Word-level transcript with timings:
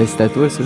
à 0.00 0.28
toi 0.30 0.48
ça. 0.48 0.62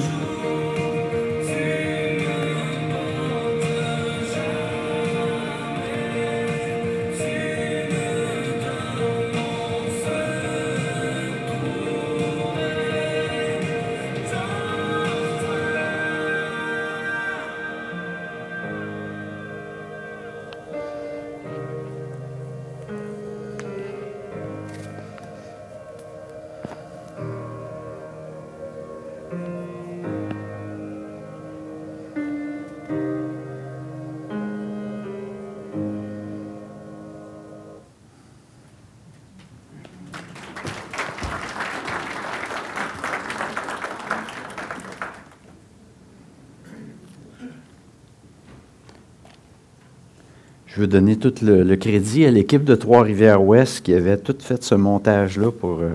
Je 50.74 50.80
veux 50.80 50.88
donner 50.88 51.16
tout 51.16 51.32
le, 51.40 51.76
crédit 51.76 52.26
à 52.26 52.32
l'équipe 52.32 52.64
de 52.64 52.74
Trois-Rivières-Ouest 52.74 53.80
qui 53.84 53.94
avait 53.94 54.16
tout 54.16 54.34
fait 54.40 54.60
ce 54.60 54.74
montage-là 54.74 55.52
pour. 55.52 55.78
Euh, 55.78 55.94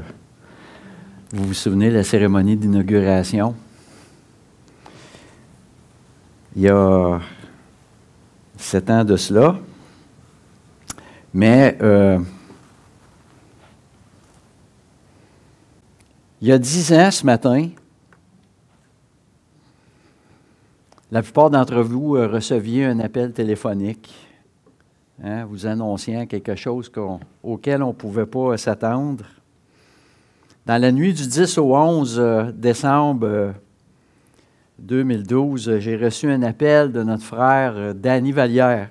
vous 1.34 1.48
vous 1.48 1.54
souvenez 1.54 1.90
de 1.90 1.96
la 1.96 2.06
cérémonie 2.06 2.56
d'inauguration? 2.56 3.56
Il 6.56 6.62
y 6.62 6.70
a 6.70 7.20
sept 8.56 8.90
ans 8.90 9.04
de 9.04 9.18
cela. 9.18 9.58
Mais 11.34 11.78
euh, 11.82 12.18
il 16.40 16.48
y 16.48 16.54
a 16.54 16.58
dix 16.58 16.94
ans 16.94 17.12
ce 17.12 17.26
matin, 17.26 17.68
la 21.12 21.22
plupart 21.22 21.50
d'entre 21.50 21.82
vous 21.82 22.16
euh, 22.16 22.28
receviez 22.28 22.86
un 22.86 23.02
appel 23.02 23.34
téléphonique 23.34 24.29
Hein, 25.22 25.44
vous 25.44 25.66
annonciant 25.66 26.26
quelque 26.28 26.56
chose 26.56 26.90
auquel 27.44 27.84
on 27.84 27.90
ne 27.90 27.94
pouvait 27.94 28.26
pas 28.26 28.56
s'attendre. 28.56 29.26
Dans 30.66 30.82
la 30.82 30.94
nuit 30.94 31.14
du 31.14 31.28
10 31.28 31.58
au 31.58 31.76
11 31.76 32.16
euh, 32.18 32.52
décembre 32.54 33.54
2012, 34.78 35.68
euh, 35.68 35.80
j'ai 35.80 35.98
reçu 35.98 36.32
un 36.32 36.42
appel 36.42 36.94
de 36.94 37.04
notre 37.04 37.24
frère 37.24 37.74
euh, 37.76 37.94
Danny 37.94 38.32
Vallière 38.32 38.90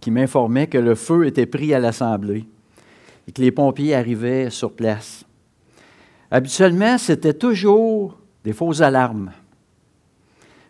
qui 0.00 0.10
m'informait 0.10 0.66
que 0.66 0.78
le 0.78 0.96
feu 0.96 1.26
était 1.26 1.46
pris 1.46 1.72
à 1.72 1.78
l'Assemblée 1.78 2.44
et 3.28 3.32
que 3.32 3.42
les 3.42 3.52
pompiers 3.52 3.94
arrivaient 3.94 4.50
sur 4.50 4.72
place. 4.72 5.24
Habituellement, 6.32 6.98
c'était 6.98 7.34
toujours 7.34 8.18
des 8.42 8.52
fausses 8.52 8.80
alarmes. 8.80 9.30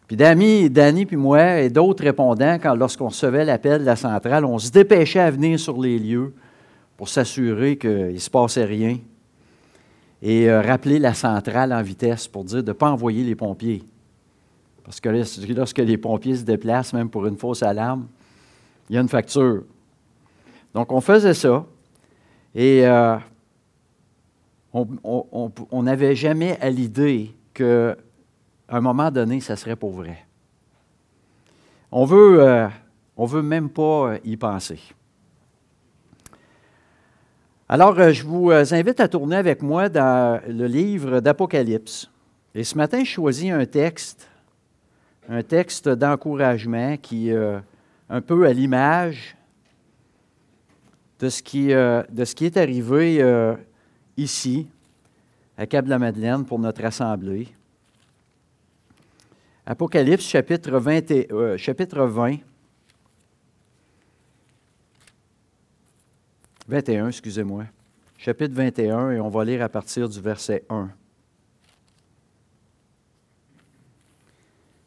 Puis 0.06 0.16
Danny, 0.16 0.70
Danny 0.70 1.04
puis 1.04 1.16
moi 1.16 1.60
et 1.60 1.68
d'autres 1.68 2.04
répondants, 2.04 2.58
quand, 2.62 2.74
lorsqu'on 2.74 3.08
recevait 3.08 3.44
l'appel 3.44 3.80
de 3.80 3.86
la 3.86 3.96
centrale, 3.96 4.44
on 4.44 4.58
se 4.58 4.70
dépêchait 4.70 5.20
à 5.20 5.30
venir 5.30 5.58
sur 5.58 5.80
les 5.80 5.98
lieux 5.98 6.32
pour 6.96 7.08
s'assurer 7.08 7.76
qu'il 7.76 8.12
ne 8.12 8.18
se 8.18 8.30
passait 8.30 8.64
rien 8.64 8.98
et 10.22 10.48
euh, 10.48 10.62
rappeler 10.62 10.98
la 10.98 11.12
centrale 11.12 11.72
en 11.72 11.82
vitesse 11.82 12.28
pour 12.28 12.44
dire 12.44 12.62
de 12.62 12.68
ne 12.68 12.72
pas 12.72 12.90
envoyer 12.90 13.24
les 13.24 13.34
pompiers. 13.34 13.82
Parce 14.84 15.00
que 15.00 15.08
lorsque 15.52 15.78
les 15.78 15.98
pompiers 15.98 16.36
se 16.36 16.44
déplacent, 16.44 16.92
même 16.92 17.10
pour 17.10 17.26
une 17.26 17.36
fausse 17.36 17.64
alarme, 17.64 18.06
il 18.88 18.94
y 18.94 18.98
a 18.98 19.02
une 19.02 19.08
facture. 19.08 19.64
Donc, 20.72 20.92
on 20.92 21.00
faisait 21.00 21.34
ça. 21.34 21.66
Et 22.54 22.86
euh, 22.86 23.16
on 24.72 25.82
n'avait 25.82 26.14
jamais 26.14 26.56
à 26.60 26.70
l'idée 26.70 27.32
que 27.52 27.96
à 28.68 28.76
un 28.76 28.80
moment 28.80 29.10
donné, 29.10 29.40
ça 29.40 29.56
serait 29.56 29.76
pour 29.76 29.92
vrai. 29.92 30.24
On 31.92 32.04
veut, 32.04 32.42
euh, 32.42 32.68
on 33.16 33.26
veut 33.26 33.42
même 33.42 33.70
pas 33.70 34.12
euh, 34.12 34.18
y 34.24 34.36
penser. 34.36 34.80
Alors, 37.68 37.98
euh, 37.98 38.12
je 38.12 38.24
vous 38.24 38.50
invite 38.50 39.00
à 39.00 39.08
tourner 39.08 39.36
avec 39.36 39.62
moi 39.62 39.88
dans 39.88 40.40
le 40.48 40.66
livre 40.66 41.20
d'Apocalypse. 41.20 42.10
Et 42.54 42.64
ce 42.64 42.76
matin, 42.76 43.00
je 43.00 43.10
choisis 43.10 43.50
un 43.52 43.66
texte, 43.66 44.28
un 45.28 45.42
texte 45.42 45.88
d'encouragement 45.88 46.96
qui 46.96 47.30
un 48.08 48.20
peu 48.20 48.46
à 48.46 48.52
l'image 48.52 49.36
de, 51.18 51.28
ce 51.28 51.42
qui, 51.42 51.72
euh, 51.72 52.02
de 52.10 52.24
ce 52.24 52.34
qui 52.34 52.44
est 52.44 52.56
arrivé 52.56 53.22
euh, 53.22 53.54
ici, 54.16 54.68
à 55.56 55.66
Cap-la-Madeleine, 55.66 56.44
pour 56.44 56.58
notre 56.58 56.84
assemblée. 56.84 57.48
Apocalypse 59.68 60.24
chapitre 60.24 60.78
20, 60.78 61.10
euh, 61.32 61.56
chapitre 61.56 62.04
20 62.04 62.36
21, 66.68 67.08
excusez-moi. 67.08 67.64
Chapitre 68.16 68.54
21, 68.54 69.10
et 69.10 69.20
on 69.20 69.28
va 69.28 69.44
lire 69.44 69.62
à 69.62 69.68
partir 69.68 70.08
du 70.08 70.20
verset 70.20 70.64
1. 70.68 70.88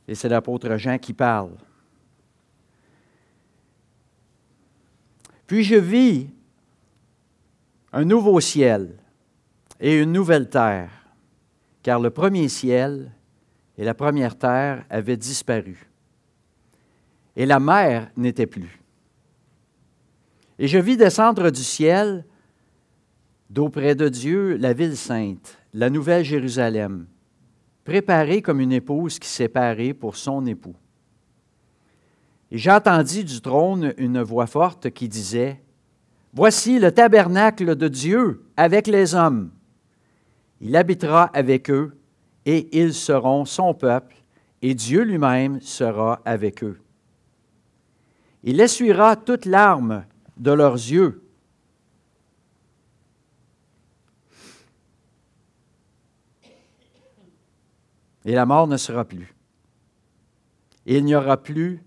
Et 0.08 0.16
c'est 0.16 0.30
l'apôtre 0.30 0.76
Jean 0.78 0.98
qui 0.98 1.14
parle. 1.14 1.56
Puis 5.46 5.64
je 5.64 5.76
vis 5.76 6.30
un 7.92 8.06
nouveau 8.06 8.40
ciel 8.40 8.98
et 9.80 10.02
une 10.02 10.14
nouvelle 10.14 10.50
terre, 10.50 10.92
car 11.84 12.00
le 12.00 12.10
premier 12.12 12.48
ciel 12.48 13.12
et 13.80 13.86
la 13.86 13.94
première 13.94 14.38
terre 14.38 14.84
avaient 14.90 15.16
disparu, 15.16 15.90
et 17.38 17.46
la 17.46 17.62
mer 17.62 18.12
n'était 18.18 18.46
plus. 18.46 18.81
Et 20.60 20.68
je 20.68 20.78
vis 20.78 20.98
descendre 20.98 21.50
du 21.50 21.64
ciel, 21.64 22.26
d'auprès 23.50 23.96
de 23.96 24.10
Dieu, 24.10 24.58
la 24.58 24.74
ville 24.74 24.98
sainte, 24.98 25.58
la 25.74 25.90
nouvelle 25.90 26.26
Jérusalem, 26.26 27.08
préparée 27.86 28.42
comme 28.42 28.60
une 28.60 28.74
épouse 28.74 29.18
qui 29.18 29.30
s'est 29.30 29.48
parée 29.48 29.94
pour 29.94 30.18
son 30.18 30.46
époux. 30.46 30.76
Et 32.52 32.58
j'entendis 32.58 33.24
du 33.24 33.40
trône 33.40 33.94
une 33.98 34.22
voix 34.22 34.48
forte 34.48 34.90
qui 34.90 35.08
disait, 35.08 35.62
Voici 36.34 36.80
le 36.80 36.92
tabernacle 36.92 37.78
de 37.78 37.88
Dieu 37.88 38.44
avec 38.58 38.88
les 38.88 39.16
hommes. 39.16 39.52
Il 40.60 40.76
habitera 40.76 41.24
avec 41.34 41.72
eux, 41.72 41.99
et 42.46 42.78
ils 42.78 42.94
seront 42.94 43.46
son 43.46 43.74
peuple, 43.74 44.16
et 44.62 44.74
Dieu 44.74 45.04
lui-même 45.04 45.62
sera 45.62 46.22
avec 46.26 46.64
eux. 46.64 46.80
Il 48.44 48.60
essuiera 48.60 49.16
toute 49.16 49.46
larme 49.46 50.06
de 50.38 50.52
leurs 50.52 50.76
yeux. 50.76 51.24
Et 58.26 58.34
la 58.34 58.46
mort 58.46 58.68
ne 58.68 58.78
sera 58.78 59.06
plus. 59.06 59.34
Il 60.86 61.06
n'y 61.06 61.16
aura 61.16 61.38
plus 61.38 61.84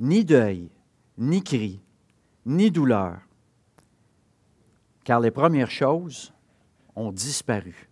ni 0.00 0.24
deuil, 0.24 0.70
ni 1.18 1.42
cri, 1.42 1.80
ni 2.44 2.70
douleur, 2.70 3.18
car 5.04 5.20
les 5.20 5.30
premières 5.30 5.70
choses 5.70 6.32
ont 6.94 7.12
disparu. 7.12 7.88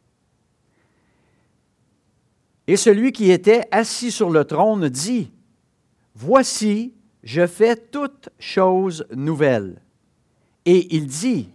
Et 2.66 2.76
celui 2.76 3.12
qui 3.12 3.30
était 3.30 3.66
assis 3.70 4.10
sur 4.10 4.30
le 4.30 4.44
trône 4.44 4.88
dit, 4.88 5.30
Voici, 6.14 6.94
je 7.22 7.46
fais 7.46 7.76
toutes 7.76 8.28
choses 8.38 9.06
nouvelles. 9.14 9.80
Et 10.64 10.94
il 10.94 11.06
dit, 11.06 11.50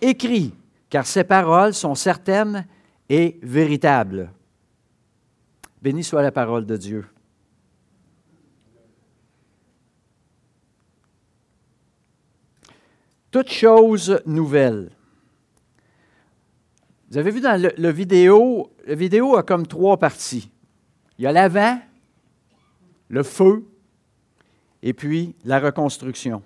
Écris, 0.00 0.52
car 0.90 1.06
ces 1.06 1.24
paroles 1.24 1.74
sont 1.74 1.94
certaines 1.94 2.66
et 3.08 3.38
véritables. 3.42 4.32
Béni 5.82 6.02
soit 6.02 6.22
la 6.22 6.32
parole 6.32 6.66
de 6.66 6.76
Dieu. 6.76 7.06
Toutes 13.30 13.50
choses 13.50 14.20
nouvelles. 14.24 14.90
Vous 17.10 17.18
avez 17.18 17.30
vu 17.30 17.40
dans 17.40 17.60
le, 17.60 17.90
vidéo, 17.90 18.70
la 18.86 18.94
vidéo 18.94 19.36
a 19.36 19.42
comme 19.42 19.66
trois 19.66 19.96
parties. 19.96 20.50
Il 21.18 21.24
y 21.24 21.26
a 21.26 21.32
l'avant, 21.32 21.78
le 23.08 23.22
feu, 23.22 23.64
et 24.82 24.92
puis 24.92 25.34
la 25.44 25.60
reconstruction. 25.60 26.42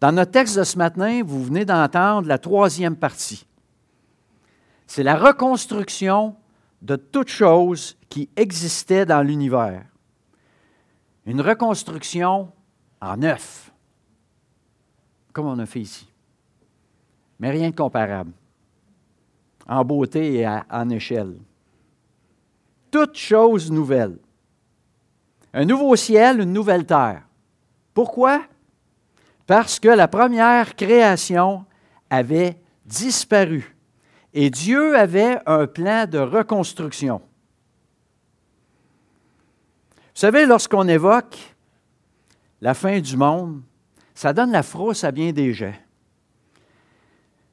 Dans 0.00 0.12
notre 0.12 0.32
texte 0.32 0.58
de 0.58 0.64
ce 0.64 0.78
matin, 0.78 1.22
vous 1.22 1.44
venez 1.44 1.64
d'entendre 1.64 2.26
la 2.26 2.38
troisième 2.38 2.96
partie. 2.96 3.46
C'est 4.86 5.02
la 5.02 5.16
reconstruction 5.16 6.34
de 6.80 6.96
toutes 6.96 7.28
choses 7.28 7.96
qui 8.08 8.28
existaient 8.36 9.06
dans 9.06 9.22
l'univers. 9.22 9.84
Une 11.26 11.40
reconstruction 11.40 12.50
en 13.00 13.16
neuf, 13.18 13.72
comme 15.32 15.46
on 15.46 15.58
a 15.58 15.66
fait 15.66 15.80
ici. 15.80 16.08
Mais 17.38 17.50
rien 17.50 17.70
de 17.70 17.76
comparable 17.76 18.32
en 19.68 19.84
beauté 19.84 20.40
et 20.40 20.48
en 20.48 20.90
échelle. 20.90 21.36
Toutes 22.90 23.16
choses 23.16 23.70
nouvelles. 23.70 24.18
Un 25.54 25.64
nouveau 25.64 25.96
ciel, 25.96 26.40
une 26.40 26.52
nouvelle 26.52 26.86
terre. 26.86 27.22
Pourquoi? 27.94 28.42
Parce 29.46 29.78
que 29.78 29.88
la 29.88 30.08
première 30.08 30.76
création 30.76 31.64
avait 32.08 32.58
disparu 32.86 33.76
et 34.32 34.50
Dieu 34.50 34.96
avait 34.96 35.38
un 35.46 35.66
plan 35.66 36.06
de 36.06 36.18
reconstruction. 36.18 37.20
Vous 40.14 40.20
savez, 40.20 40.46
lorsqu'on 40.46 40.88
évoque 40.88 41.54
la 42.60 42.74
fin 42.74 43.00
du 43.00 43.16
monde, 43.16 43.62
ça 44.14 44.32
donne 44.32 44.52
la 44.52 44.62
frousse 44.62 45.04
à 45.04 45.10
bien 45.10 45.32
des 45.32 45.52
gens. 45.52 45.74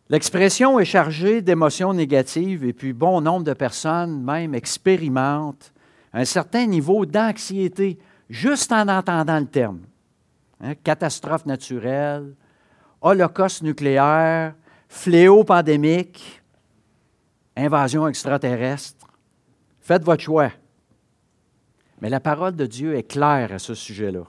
L'expression 0.10 0.80
est 0.80 0.86
chargée 0.86 1.42
d'émotions 1.42 1.94
négatives 1.94 2.66
et 2.66 2.74
puis 2.74 2.94
bon 2.94 3.22
nombre 3.22 3.44
de 3.44 3.54
personnes 3.54 4.24
même 4.24 4.56
expérimentent 4.56 5.72
un 6.14 6.26
certain 6.26 6.66
niveau 6.66 7.06
d'anxiété 7.06 8.00
juste 8.28 8.72
en 8.72 8.88
entendant 8.88 9.40
le 9.40 9.46
terme. 9.46 9.82
Hein, 10.62 10.74
catastrophe 10.84 11.46
naturelle, 11.46 12.36
holocauste 13.02 13.62
nucléaire, 13.62 14.56
fléau 14.88 15.44
pandémique, 15.44 16.42
invasion 17.56 18.08
extraterrestre. 18.08 19.06
Faites 19.80 20.04
votre 20.04 20.24
choix. 20.24 20.52
Mais 22.02 22.10
la 22.10 22.20
parole 22.20 22.56
de 22.56 22.66
Dieu 22.66 22.96
est 22.96 23.04
claire 23.04 23.54
à 23.54 23.60
ce 23.60 23.76
sujet-là. 23.76 24.24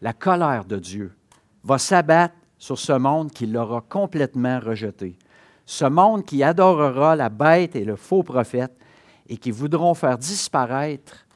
La 0.00 0.12
colère 0.12 0.64
de 0.64 0.78
Dieu 0.78 1.16
va 1.62 1.78
s'abattre 1.78 2.34
sur 2.58 2.78
ce 2.78 2.92
monde 2.92 3.30
qui 3.30 3.46
l'aura 3.46 3.80
complètement 3.88 4.60
rejeté. 4.60 5.16
Ce 5.64 5.84
monde 5.84 6.24
qui 6.24 6.42
adorera 6.42 7.14
la 7.14 7.28
bête 7.28 7.76
et 7.76 7.84
le 7.84 7.96
faux 7.96 8.22
prophète 8.22 8.76
et 9.28 9.36
qui 9.36 9.50
voudront 9.50 9.94
faire 9.94 10.18
disparaître 10.18 11.26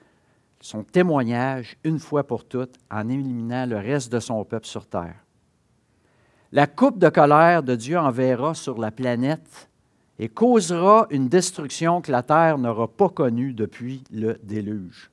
son 0.61 0.85
témoignage 0.85 1.77
une 1.85 1.99
fois 1.99 2.25
pour 2.25 2.45
toutes 2.45 2.77
en 2.91 3.09
éliminant 3.09 3.67
le 3.67 3.77
reste 3.77 4.13
de 4.13 4.21
son 4.21 4.45
peuple 4.45 4.67
sur 4.67 4.87
terre. 4.87 5.17
La 6.53 6.67
coupe 6.67 6.99
de 6.99 7.09
colère 7.09 7.63
de 7.63 7.75
Dieu 7.75 7.99
enverra 7.99 8.55
sur 8.55 8.79
la 8.79 8.91
planète 8.91 9.69
et 10.19 10.29
causera 10.29 11.07
une 11.11 11.29
destruction 11.29 12.01
que 12.01 12.13
la 12.13 12.23
terre 12.23 12.59
n'aura 12.59 12.89
pas 12.89 13.09
connue 13.09 13.53
depuis 13.53 14.05
le 14.13 14.39
déluge. 14.43 15.11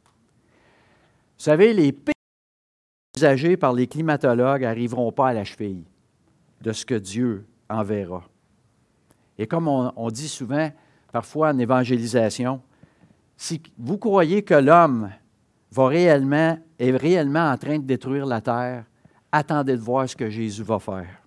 Vous 1.37 1.43
savez, 1.45 1.73
les 1.73 1.91
pays 1.91 2.13
usagés 3.17 3.57
par 3.57 3.73
les 3.73 3.87
climatologues 3.87 4.61
n'arriveront 4.61 5.11
pas 5.11 5.29
à 5.29 5.33
la 5.33 5.45
cheville 5.45 5.85
de 6.61 6.71
ce 6.71 6.85
que 6.85 6.95
Dieu 6.95 7.45
enverra. 7.69 8.23
Et 9.37 9.47
comme 9.47 9.67
on, 9.67 10.11
dit 10.11 10.27
souvent, 10.27 10.69
parfois 11.11 11.49
en 11.49 11.57
évangélisation, 11.57 12.61
si 13.37 13.61
vous 13.77 13.97
croyez 13.97 14.43
que 14.43 14.55
l'homme 14.55 15.11
va 15.71 15.87
réellement, 15.87 16.57
est 16.77 16.91
réellement 16.91 17.49
en 17.51 17.57
train 17.57 17.79
de 17.79 17.85
détruire 17.85 18.25
la 18.25 18.41
terre, 18.41 18.85
attendez 19.31 19.77
de 19.77 19.81
voir 19.81 20.09
ce 20.09 20.15
que 20.15 20.29
Jésus 20.29 20.63
va 20.63 20.79
faire. 20.79 21.21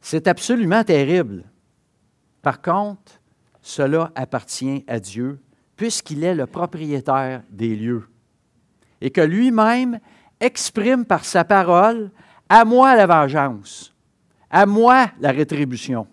C'est 0.00 0.28
absolument 0.28 0.84
terrible. 0.84 1.44
Par 2.40 2.62
contre, 2.62 3.20
cela 3.60 4.12
appartient 4.14 4.84
à 4.86 5.00
Dieu, 5.00 5.40
puisqu'il 5.76 6.24
est 6.24 6.34
le 6.34 6.46
propriétaire 6.46 7.42
des 7.50 7.74
lieux, 7.74 8.08
et 9.00 9.10
que 9.10 9.20
lui-même 9.20 9.98
exprime 10.40 11.04
par 11.04 11.24
sa 11.24 11.44
parole 11.44 12.10
à 12.48 12.64
moi 12.64 12.94
la 12.94 13.06
vengeance. 13.06 13.94
À 14.50 14.66
moi 14.66 15.10
la 15.20 15.30
rétribution. 15.30 16.06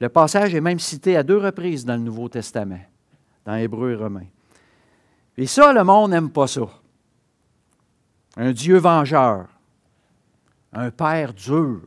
Le 0.00 0.08
passage 0.08 0.54
est 0.54 0.60
même 0.60 0.80
cité 0.80 1.16
à 1.16 1.22
deux 1.22 1.38
reprises 1.38 1.84
dans 1.84 1.94
le 1.94 2.02
Nouveau 2.02 2.28
Testament, 2.28 2.80
dans 3.44 3.54
Hébreu 3.54 3.92
et 3.92 3.96
Romain. 3.96 4.26
Et 5.36 5.46
ça, 5.46 5.72
le 5.72 5.84
monde 5.84 6.10
n'aime 6.10 6.30
pas 6.30 6.46
ça. 6.46 6.62
Un 8.36 8.52
Dieu 8.52 8.78
vengeur, 8.78 9.46
un 10.72 10.90
Père 10.90 11.32
dur, 11.32 11.82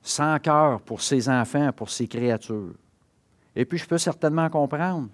sans 0.00 0.38
cœur 0.38 0.80
pour 0.80 1.02
ses 1.02 1.28
enfants, 1.28 1.72
pour 1.72 1.90
ses 1.90 2.06
créatures. 2.06 2.74
Et 3.54 3.64
puis, 3.64 3.78
je 3.78 3.86
peux 3.86 3.98
certainement 3.98 4.48
comprendre 4.48 5.08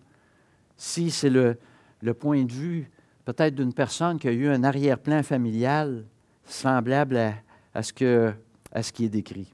si 0.77 1.11
c'est 1.11 1.31
le, 1.31 1.59
le 2.03 2.15
point 2.15 2.45
de 2.45 2.53
vue 2.53 2.91
peut-être 3.25 3.55
d'une 3.55 3.73
personne 3.73 4.19
qui 4.19 4.29
a 4.29 4.33
eu 4.33 4.49
un 4.49 4.65
arrière-plan 4.65 5.23
familial 5.23 6.05
semblable 6.45 7.35
à, 7.75 7.83
ce 7.83 7.93
qui 7.93 9.05
est 9.05 9.09
décrit. 9.09 9.53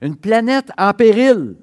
Une 0.00 0.16
planète 0.16 0.70
en 0.76 0.92
péril. 0.92 1.56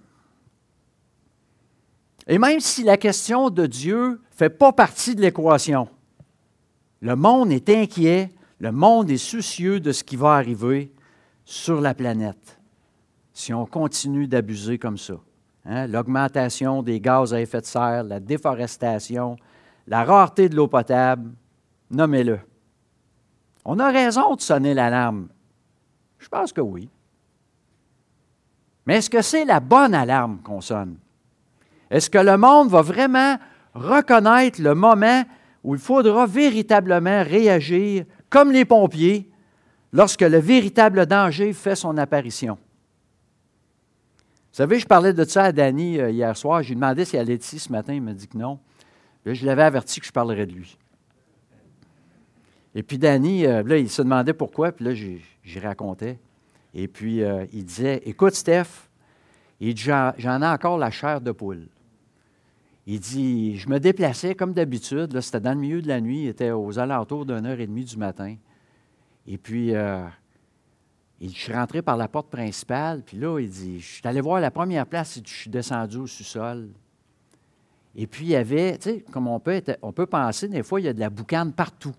Et 2.27 2.37
même 2.37 2.59
si 2.59 2.83
la 2.83 2.97
question 2.97 3.49
de 3.49 3.65
Dieu 3.65 4.09
ne 4.09 4.17
fait 4.31 4.49
pas 4.49 4.71
partie 4.71 5.15
de 5.15 5.21
l'équation, 5.21 5.87
le 7.01 7.15
monde 7.15 7.51
est 7.51 7.69
inquiet, 7.69 8.29
le 8.59 8.71
monde 8.71 9.09
est 9.09 9.17
soucieux 9.17 9.79
de 9.79 9.91
ce 9.91 10.03
qui 10.03 10.15
va 10.15 10.33
arriver 10.35 10.91
sur 11.45 11.81
la 11.81 11.93
planète 11.93 12.61
si 13.33 13.53
on 13.53 13.65
continue 13.65 14.27
d'abuser 14.27 14.77
comme 14.77 14.97
ça. 14.97 15.15
Hein? 15.65 15.87
L'augmentation 15.87 16.83
des 16.83 16.99
gaz 16.99 17.33
à 17.33 17.41
effet 17.41 17.61
de 17.61 17.65
serre, 17.65 18.03
la 18.03 18.19
déforestation, 18.19 19.35
la 19.87 20.03
rareté 20.03 20.49
de 20.49 20.55
l'eau 20.55 20.67
potable, 20.67 21.31
nommez-le. 21.89 22.39
On 23.65 23.79
a 23.79 23.91
raison 23.91 24.35
de 24.35 24.41
sonner 24.41 24.73
l'alarme. 24.73 25.27
Je 26.19 26.27
pense 26.27 26.53
que 26.53 26.61
oui. 26.61 26.89
Mais 28.85 28.97
est-ce 28.97 29.09
que 29.09 29.21
c'est 29.21 29.45
la 29.45 29.59
bonne 29.59 29.93
alarme 29.93 30.39
qu'on 30.43 30.61
sonne? 30.61 30.97
Est-ce 31.89 32.09
que 32.09 32.17
le 32.17 32.37
monde 32.37 32.69
va 32.69 32.81
vraiment 32.81 33.37
reconnaître 33.73 34.61
le 34.61 34.73
moment 34.73 35.23
où 35.63 35.75
il 35.75 35.81
faudra 35.81 36.25
véritablement 36.25 37.23
réagir 37.23 38.05
comme 38.29 38.51
les 38.51 38.65
pompiers 38.65 39.29
lorsque 39.91 40.21
le 40.21 40.39
véritable 40.39 41.05
danger 41.05 41.53
fait 41.53 41.75
son 41.75 41.97
apparition? 41.97 42.57
Vous 44.51 44.57
savez, 44.57 44.79
je 44.79 44.85
parlais 44.85 45.13
de 45.13 45.23
ça 45.23 45.43
à 45.45 45.51
Danny 45.51 45.99
euh, 45.99 46.09
hier 46.09 46.35
soir. 46.35 46.61
Je 46.61 46.69
lui 46.69 46.75
demandé 46.75 47.05
si 47.05 47.15
elle 47.15 47.29
était 47.29 47.45
ici 47.45 47.59
ce 47.59 47.71
matin. 47.71 47.93
Il 47.93 48.01
m'a 48.01 48.13
dit 48.13 48.27
que 48.27 48.37
non. 48.37 48.59
Je 49.25 49.45
l'avais 49.45 49.63
averti 49.63 49.99
que 49.99 50.05
je 50.05 50.11
parlerais 50.11 50.45
de 50.45 50.53
lui. 50.53 50.77
Et 52.73 52.83
puis 52.83 52.97
Danny, 52.97 53.45
euh, 53.45 53.63
là, 53.63 53.77
il 53.77 53.89
se 53.89 54.01
demandait 54.01 54.33
pourquoi, 54.33 54.71
puis 54.71 54.85
là, 54.85 54.93
j'y 54.93 55.59
racontais. 55.59 56.19
Et 56.73 56.87
puis, 56.87 57.21
euh, 57.21 57.45
il 57.51 57.65
disait 57.65 58.01
Écoute, 58.05 58.33
Steph, 58.33 58.89
j'en 59.59 60.41
ai 60.41 60.47
encore 60.47 60.77
la 60.77 60.89
chair 60.89 61.19
de 61.21 61.31
poule. 61.31 61.67
Il 62.87 62.99
dit 62.99 63.57
Je 63.57 63.69
me 63.69 63.79
déplaçais 63.79 64.35
comme 64.35 64.53
d'habitude, 64.53 65.19
c'était 65.19 65.41
dans 65.41 65.53
le 65.53 65.59
milieu 65.59 65.81
de 65.81 65.87
la 65.87 65.99
nuit, 65.99 66.23
il 66.23 66.27
était 66.29 66.51
aux 66.51 66.79
alentours 66.79 67.25
d'une 67.25 67.45
heure 67.45 67.59
et 67.59 67.67
demie 67.67 67.85
du 67.85 67.97
matin. 67.97 68.35
Et 69.27 69.37
puis, 69.37 69.75
euh, 69.75 70.05
je 71.21 71.27
suis 71.27 71.53
rentré 71.53 71.81
par 71.81 71.97
la 71.97 72.07
porte 72.07 72.29
principale, 72.29 73.03
puis 73.05 73.17
là, 73.17 73.39
il 73.39 73.49
dit 73.49 73.79
Je 73.81 73.95
suis 73.95 74.07
allé 74.07 74.21
voir 74.21 74.39
la 74.39 74.49
première 74.49 74.87
place 74.87 75.17
et 75.17 75.21
je 75.25 75.33
suis 75.33 75.49
descendu 75.49 75.97
au 75.97 76.07
sous-sol. 76.07 76.69
Et 77.95 78.07
puis, 78.07 78.25
il 78.25 78.29
y 78.29 78.35
avait, 78.35 78.77
tu 78.77 78.89
sais, 78.89 79.05
comme 79.11 79.27
on 79.27 79.39
peut, 79.39 79.61
on 79.81 79.91
peut 79.91 80.05
penser, 80.05 80.47
des 80.47 80.63
fois, 80.63 80.79
il 80.79 80.85
y 80.85 80.89
a 80.89 80.93
de 80.93 80.99
la 80.99 81.09
boucane 81.09 81.51
partout. 81.51 81.93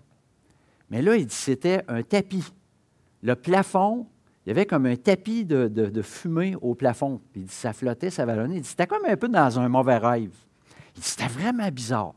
Mais 0.89 1.01
là, 1.01 1.15
il 1.15 1.25
dit 1.25 1.35
c'était 1.35 1.83
un 1.87 2.03
tapis. 2.03 2.45
Le 3.21 3.35
plafond, 3.35 4.05
il 4.45 4.49
y 4.49 4.51
avait 4.51 4.65
comme 4.65 4.85
un 4.85 4.95
tapis 4.95 5.45
de, 5.45 6.01
fumée 6.01 6.55
au 6.61 6.75
plafond. 6.75 7.21
Puis 7.31 7.41
il 7.41 7.47
dit 7.47 7.53
ça 7.53 7.73
flottait, 7.73 8.09
ça 8.09 8.25
vallonnait. 8.25 8.57
Il 8.57 8.61
dit 8.61 8.67
c'était 8.67 8.87
comme 8.87 9.05
un 9.05 9.15
peu 9.15 9.29
dans 9.29 9.59
un 9.59 9.69
mauvais 9.69 9.97
rêve. 9.97 10.35
Il 10.95 11.01
dit 11.01 11.07
c'était 11.07 11.29
vraiment 11.29 11.69
bizarre. 11.69 12.13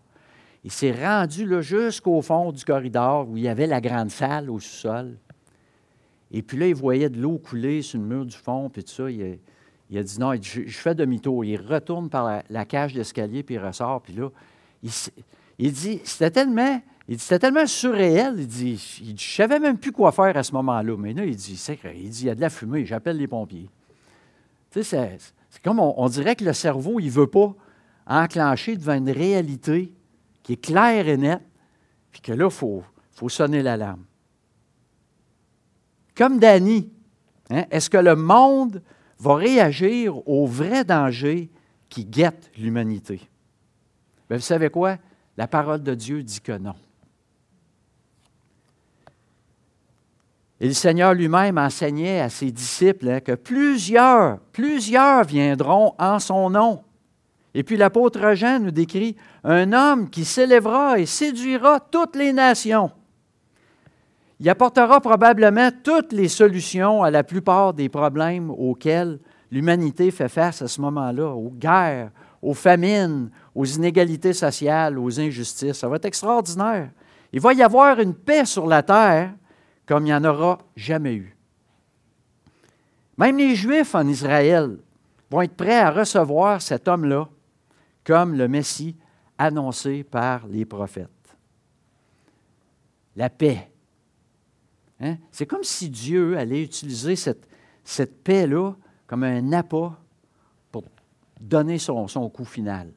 Il 0.65 0.73
s'est 0.73 0.93
rendu 0.93 1.47
jusqu'au 1.63 2.21
fond 2.23 2.51
du 2.51 2.65
corridor 2.65 3.29
où 3.29 3.37
il 3.37 3.45
y 3.45 3.49
avait 3.49 3.69
la 3.69 3.81
grande 3.81 4.11
salle 4.11 4.51
au 4.51 4.59
sous-sol. 4.59 5.17
Et 6.33 6.43
puis 6.43 6.59
là, 6.59 6.67
il 6.67 6.75
voyait 6.75 7.09
de 7.09 7.21
l'eau 7.21 7.39
couler 7.39 7.83
sur 7.83 8.01
le 8.01 8.05
mur 8.05 8.27
du 8.27 8.37
fond, 8.37 8.69
puis 8.69 8.83
tout 8.83 8.91
ça. 8.91 9.09
Il 9.09 9.39
a, 9.95 10.03
dit 10.03 10.19
non, 10.19 10.35
je, 10.41 10.63
fais 10.69 10.95
demi-tour. 10.95 11.45
Il 11.45 11.61
retourne 11.61 12.09
par 12.11 12.43
la, 12.49 12.65
cage 12.65 12.93
d'escalier, 12.93 13.43
puis 13.43 13.57
il 13.57 13.59
ressort. 13.59 14.03
Puis 14.03 14.15
là, 14.15 14.31
il, 14.83 14.91
il 15.59 15.73
dit 15.73 16.01
c'était 16.05 16.31
tellement 16.31 16.81
il 17.09 17.17
dit, 17.17 17.23
c'était 17.23 17.39
tellement 17.39 17.67
surréel. 17.67 18.35
Il 18.39 18.47
dit, 18.47 19.03
je 19.05 19.13
ne 19.13 19.17
savais 19.17 19.61
même 19.61 19.79
plus 19.79 19.93
quoi 19.93 20.11
faire 20.11 20.37
à 20.37 20.43
ce 20.43 20.53
moment-là. 20.53 20.97
Mais 20.99 21.13
là, 21.13 21.25
il 21.25 21.37
dit, 21.37 21.57
c'est 21.57 21.79
il 21.95 22.11
dit, 22.11 22.23
il 22.23 22.27
y 22.27 22.31
a 22.31 22.35
de 22.35 22.41
la 22.41 22.51
fumée, 22.51 22.85
j'appelle 22.85 23.17
les 23.17 23.29
pompiers. 23.29 23.71
Tu 24.71 24.83
sais, 24.83 25.19
c'est, 25.51 25.63
comme 25.63 25.79
on, 25.79 26.09
dirait 26.09 26.37
que 26.37 26.45
le 26.45 26.53
cerveau, 26.53 26.99
il 26.99 27.07
ne 27.07 27.11
veut 27.11 27.29
pas 27.29 27.55
enclencher 28.07 28.77
devant 28.77 28.95
une 28.95 29.11
réalité 29.11 29.93
qui 30.43 30.55
est 30.55 30.57
claire 30.57 31.09
et 31.09 31.17
nette, 31.17 31.43
puis 32.11 32.21
que 32.21 32.33
là, 32.33 32.47
il 32.47 32.51
faut, 32.51 32.83
faut 33.13 33.29
sonner 33.29 33.63
l'alarme. 33.63 34.05
Comme 36.17 36.39
Danny, 36.39 36.91
hein, 37.51 37.65
est-ce 37.71 37.89
que 37.89 37.99
le 37.99 38.17
monde 38.17 38.83
va 39.19 39.37
réagir 39.37 40.27
au 40.29 40.47
vrai 40.47 40.85
danger 40.85 41.51
qui 41.89 42.05
guette 42.05 42.51
l'humanité? 42.59 43.21
Bien, 44.29 44.39
vous 44.39 44.43
savez 44.43 44.71
quoi? 44.71 44.97
La 45.37 45.47
parole 45.47 45.83
de 45.83 45.95
Dieu 45.95 46.23
dit 46.23 46.41
que 46.41 46.53
non. 46.53 46.75
Et 50.59 50.69
le 50.69 50.73
Seigneur 50.73 51.13
lui-même 51.13 51.59
enseignait 51.59 52.21
à 52.21 52.31
ses 52.31 52.51
disciples 52.51 53.09
hein, 53.09 53.21
que 53.21 53.33
plusieurs, 53.33 54.39
plusieurs 54.53 55.25
viendront 55.25 55.95
en 55.99 56.19
son 56.19 56.49
nom. 56.49 56.83
Et 57.53 57.63
puis 57.63 57.77
l'apôtre 57.77 58.35
Jean 58.35 58.61
nous 58.61 58.71
décrit 58.71 59.17
un 59.45 59.73
homme 59.73 60.09
qui 60.09 60.25
s'élèvera 60.25 60.99
et 60.99 61.07
séduira 61.07 61.81
toutes 61.81 62.17
les 62.17 62.33
nations. 62.33 62.91
Il 64.39 64.49
apportera 64.51 65.01
probablement 65.01 65.71
toutes 65.83 66.13
les 66.13 66.29
solutions 66.29 67.03
à 67.03 67.11
la 67.11 67.25
plupart 67.25 67.73
des 67.73 67.89
problèmes 67.89 68.51
auxquels 68.51 69.19
l'humanité 69.51 70.11
fait 70.11 70.29
face 70.29 70.61
à 70.61 70.69
ce 70.69 70.81
moment-là, 70.83 71.31
aux 71.31 71.51
guerres, 71.51 72.11
aux 72.43 72.55
famines, 72.55 73.31
aux 73.55 73.65
inégalités 73.65 74.35
sociales, 74.35 74.99
aux 74.99 75.19
injustices. 75.19 75.79
Ça 75.79 75.89
va 75.89 75.97
être 75.97 76.05
extraordinaire. 76.05 76.91
Il 77.33 77.41
va 77.41 77.55
y 77.55 77.63
avoir 77.63 77.99
une 77.99 78.15
paix 78.15 78.45
sur 78.45 78.67
la 78.67 78.83
terre 78.83 79.33
comme 79.87 80.03
il 80.03 80.07
n'y 80.07 80.15
en 80.15 80.25
aura 80.25 80.59
jamais 80.75 81.15
eu. 81.15 81.37
Même 83.17 83.39
les 83.39 83.55
Juifs 83.55 83.95
en 83.95 84.07
Israël 84.07 84.77
vont 85.31 85.43
être 85.43 85.57
prêts 85.57 85.81
à 85.81 85.91
recevoir 85.91 86.61
cet 86.61 86.89
homme-là 86.89 87.29
comme 88.05 88.35
le 88.35 88.49
Messie 88.49 88.97
annoncé 89.39 90.05
par 90.05 90.47
les 90.47 90.65
prophètes. 90.65 91.09
La 93.17 93.31
paix. 93.31 93.71
Hein? 95.01 95.17
C'est 95.31 95.47
comme 95.47 95.65
si 95.65 95.89
Dieu 95.91 96.37
allait 96.37 96.63
utiliser 96.63 97.17
cette, 97.17 97.47
cette 97.85 98.23
paix-là 98.23 98.73
comme 99.07 99.25
un 99.25 99.53
appât 99.53 99.99
pour 100.73 100.85
donner 101.41 101.79
son, 101.79 102.09
son 102.09 102.29
coup 102.29 102.45
final. 102.45 102.93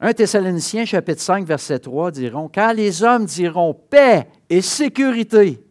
1 0.00 0.14
Thessaloniciens 0.14 0.84
chapitre 0.84 1.20
5 1.20 1.46
verset 1.46 1.78
3 1.78 2.10
diront, 2.10 2.50
Quand 2.52 2.72
les 2.72 3.04
hommes 3.04 3.24
diront 3.24 3.72
paix 3.72 4.28
et 4.50 4.60
sécurité, 4.60 5.64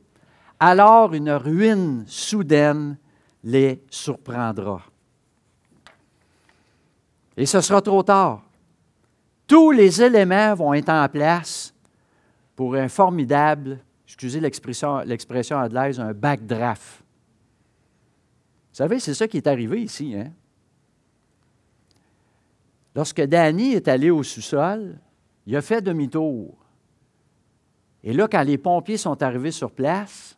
alors 0.58 1.14
une 1.14 1.32
ruine 1.32 2.06
soudaine 2.08 2.98
les 3.44 3.84
surprendra. 3.90 4.82
Et 7.36 7.46
ce 7.46 7.60
sera 7.60 7.82
trop 7.82 8.04
tard. 8.04 8.44
Tous 9.48 9.72
les 9.72 10.02
éléments 10.02 10.54
vont 10.56 10.74
être 10.74 10.90
en 10.90 11.10
place 11.10 11.71
pour 12.56 12.76
un 12.76 12.88
formidable, 12.88 13.80
excusez 14.06 14.40
l'expression, 14.40 15.02
anglaise, 15.56 16.00
un 16.00 16.14
backdraft. 16.14 17.04
Vous 18.72 18.78
savez, 18.78 19.00
c'est 19.00 19.14
ça 19.14 19.28
qui 19.28 19.38
est 19.38 19.48
arrivé 19.48 19.82
ici. 19.82 20.16
Hein? 20.16 20.32
Lorsque 22.96 23.22
Danny 23.22 23.74
est 23.74 23.88
allé 23.88 24.10
au 24.10 24.24
sous-sol, 24.24 24.98
il 25.46 25.56
a 25.56 25.62
fait 25.62 25.82
demi-tour. 25.82 26.56
Et 28.04 28.14
là, 28.14 28.28
quand 28.28 28.44
les 28.44 28.58
pompiers 28.58 28.98
sont 28.98 29.22
arrivés 29.22 29.52
sur 29.52 29.72
place, 29.72 30.38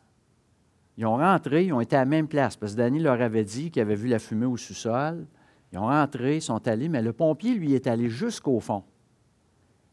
ils 0.96 1.06
ont 1.06 1.16
rentré, 1.16 1.64
ils 1.64 1.72
ont 1.72 1.80
été 1.80 1.96
à 1.96 2.00
la 2.00 2.04
même 2.04 2.28
place, 2.28 2.56
parce 2.56 2.72
que 2.72 2.78
Danny 2.78 3.00
leur 3.00 3.20
avait 3.20 3.44
dit 3.44 3.70
qu'il 3.70 3.82
avait 3.82 3.94
vu 3.96 4.08
la 4.08 4.18
fumée 4.18 4.46
au 4.46 4.56
sous-sol. 4.56 5.26
Ils 5.72 5.78
ont 5.78 5.86
rentré, 5.86 6.36
ils 6.36 6.42
sont 6.42 6.66
allés, 6.68 6.88
mais 6.88 7.02
le 7.02 7.12
pompier, 7.12 7.54
lui, 7.54 7.74
est 7.74 7.88
allé 7.88 8.08
jusqu'au 8.08 8.60
fond. 8.60 8.84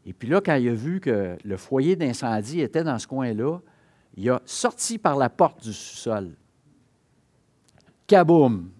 Et 0.06 0.14
puis 0.14 0.28
là, 0.28 0.42
quand 0.42 0.56
il 0.56 0.70
a 0.70 0.74
vu 0.74 1.00
que 1.00 1.38
le 1.44 1.58
foyer 1.58 1.96
d'incendie 1.96 2.62
était 2.62 2.84
dans 2.84 2.98
ce 2.98 3.08
coin-là, 3.08 3.60
il 4.16 4.30
a 4.30 4.42
sorti 4.46 4.98
par 4.98 5.16
la 5.16 5.30
porte 5.30 5.64
du 5.64 5.74
sous-sol. 5.74 6.36
Kaboum! 8.08 8.72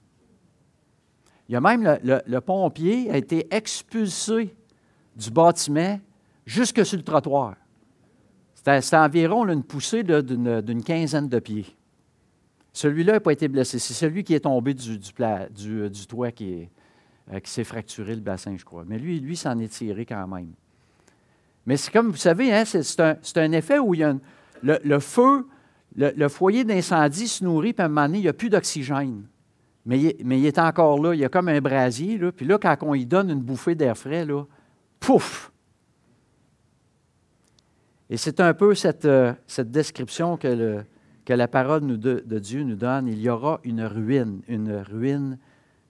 Il 1.48 1.54
y 1.54 1.56
a 1.56 1.62
même 1.62 2.00
le, 2.04 2.40
pompier 2.40 3.12
a 3.12 3.18
été 3.18 3.54
expulsé 3.54 4.56
du 5.16 5.32
bâtiment 5.32 6.00
jusque 6.46 6.86
sur 6.86 6.98
le 6.98 7.04
trottoir. 7.04 7.56
C'était 8.54 8.96
environ 8.96 9.48
une 9.48 9.64
poussée 9.64 10.04
d'une 10.04 10.84
quinzaine 10.84 11.28
de 11.28 11.40
pieds. 11.40 11.76
Celui-là 12.74 13.14
n'a 13.14 13.20
pas 13.20 13.34
été 13.34 13.48
blessé. 13.48 13.80
C'est 13.80 13.94
celui 13.94 14.24
qui 14.24 14.34
est 14.34 14.42
tombé 14.42 14.74
du, 14.74 14.98
toit 16.08 16.30
euh, 16.30 16.32
qui 16.32 17.52
s'est 17.52 17.64
fracturé 17.66 18.16
le 18.16 18.22
bassin, 18.22 18.56
je 18.56 18.64
crois. 18.64 18.86
Mais 18.88 18.98
lui, 18.98 19.20
lui 19.20 19.36
s'en 19.36 19.60
est 19.60 19.68
tiré 19.68 20.06
quand 20.06 20.28
même. 20.28 20.54
Mais 21.66 21.78
c'est 21.78 21.92
comme 21.92 22.10
vous 22.10 22.18
savez, 22.18 22.54
hein, 22.54 22.64
c'est 22.66 23.38
un, 23.38 23.52
effet 23.52 23.80
où 23.80 23.94
il 23.94 24.00
y 24.00 24.04
a 24.04 24.16
le, 24.64 25.00
feu, 25.00 25.48
le, 25.96 26.28
foyer 26.28 26.64
d'incendie 26.64 27.28
se 27.28 27.44
nourrit, 27.44 27.74
puis 27.74 27.84
à 27.84 27.86
un 27.86 27.90
moment 27.90 28.08
donné, 28.08 28.20
il 28.20 28.24
n'y 28.24 28.28
a 28.28 28.34
plus 28.34 28.50
d'oxygène. 28.50 29.24
mais 29.86 30.00
il, 30.00 30.46
est 30.46 30.60
encore 30.60 31.02
là. 31.02 31.14
Il 31.14 31.20
y 31.20 31.26
a 31.26 31.30
comme 31.30 31.50
un 31.50 31.62
brasier. 31.62 32.20
Puis 32.32 32.46
là, 32.46 32.58
quand 32.58 32.78
on 32.82 32.96
y 32.96 33.06
donne 33.06 33.30
une 33.30 33.42
bouffée 33.42 33.76
d'air 33.76 33.98
frais, 33.98 34.26
pouf! 35.00 35.52
Et 38.10 38.18
c'est 38.18 38.40
un 38.42 38.54
peu 38.54 38.76
cette, 38.76 39.06
euh, 39.06 39.34
description 39.60 40.38
que, 40.38 40.84
la 41.28 41.48
parole 41.48 41.98
de 41.98 42.40
Dieu 42.40 42.64
nous 42.64 42.76
donne. 42.76 43.08
Il 43.08 43.22
y 43.22 43.30
aura 43.30 43.62
une 43.64 43.84
ruine, 43.84 44.42
une 44.50 44.74
ruine 44.74 45.38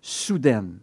soudaine. 0.02 0.80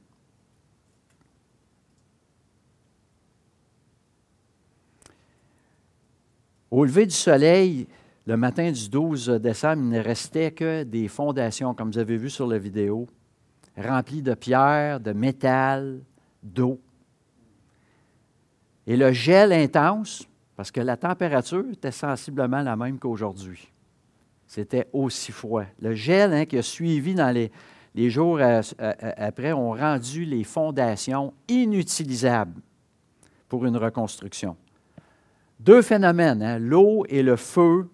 Au 6.70 6.84
lever 6.84 7.06
du 7.06 7.14
soleil, 7.14 7.86
le 8.26 8.36
matin 8.36 8.70
du 8.70 8.90
12 8.90 9.28
décembre, 9.40 9.82
il 9.82 9.88
ne 9.88 10.00
restait 10.00 10.50
que 10.50 10.82
des 10.82 11.08
fondations, 11.08 11.74
comme 11.74 11.90
vous 11.90 11.98
avez 11.98 12.18
vu 12.18 12.28
sur 12.28 12.46
la 12.46 12.58
vidéo, 12.58 13.06
remplies 13.76 14.22
de 14.22 14.34
pierres, 14.34 15.00
de 15.00 15.12
métal, 15.12 16.00
d'eau. 16.42 16.78
Et 18.86 18.96
le 18.96 19.12
gel 19.12 19.52
intense, 19.52 20.28
parce 20.56 20.70
que 20.70 20.80
la 20.80 20.96
température 20.96 21.64
était 21.72 21.90
sensiblement 21.90 22.60
la 22.60 22.76
même 22.76 22.98
qu'aujourd'hui. 22.98 23.72
C'était 24.46 24.88
aussi 24.92 25.32
froid. 25.32 25.64
Le 25.80 25.94
gel 25.94 26.32
hein, 26.32 26.44
qui 26.46 26.58
a 26.58 26.62
suivi 26.62 27.14
dans 27.14 27.30
les, 27.30 27.50
jours 28.10 28.40
après 28.40 29.52
ont 29.52 29.72
rendu 29.72 30.24
les 30.24 30.44
fondations 30.44 31.32
inutilisables 31.48 32.60
pour 33.48 33.64
une 33.66 33.76
reconstruction. 33.76 34.56
Deux 35.60 35.82
phénomènes, 35.82 36.42
hein, 36.42 36.58
l'eau 36.58 37.04
et 37.08 37.22
le 37.22 37.36
feu, 37.36 37.88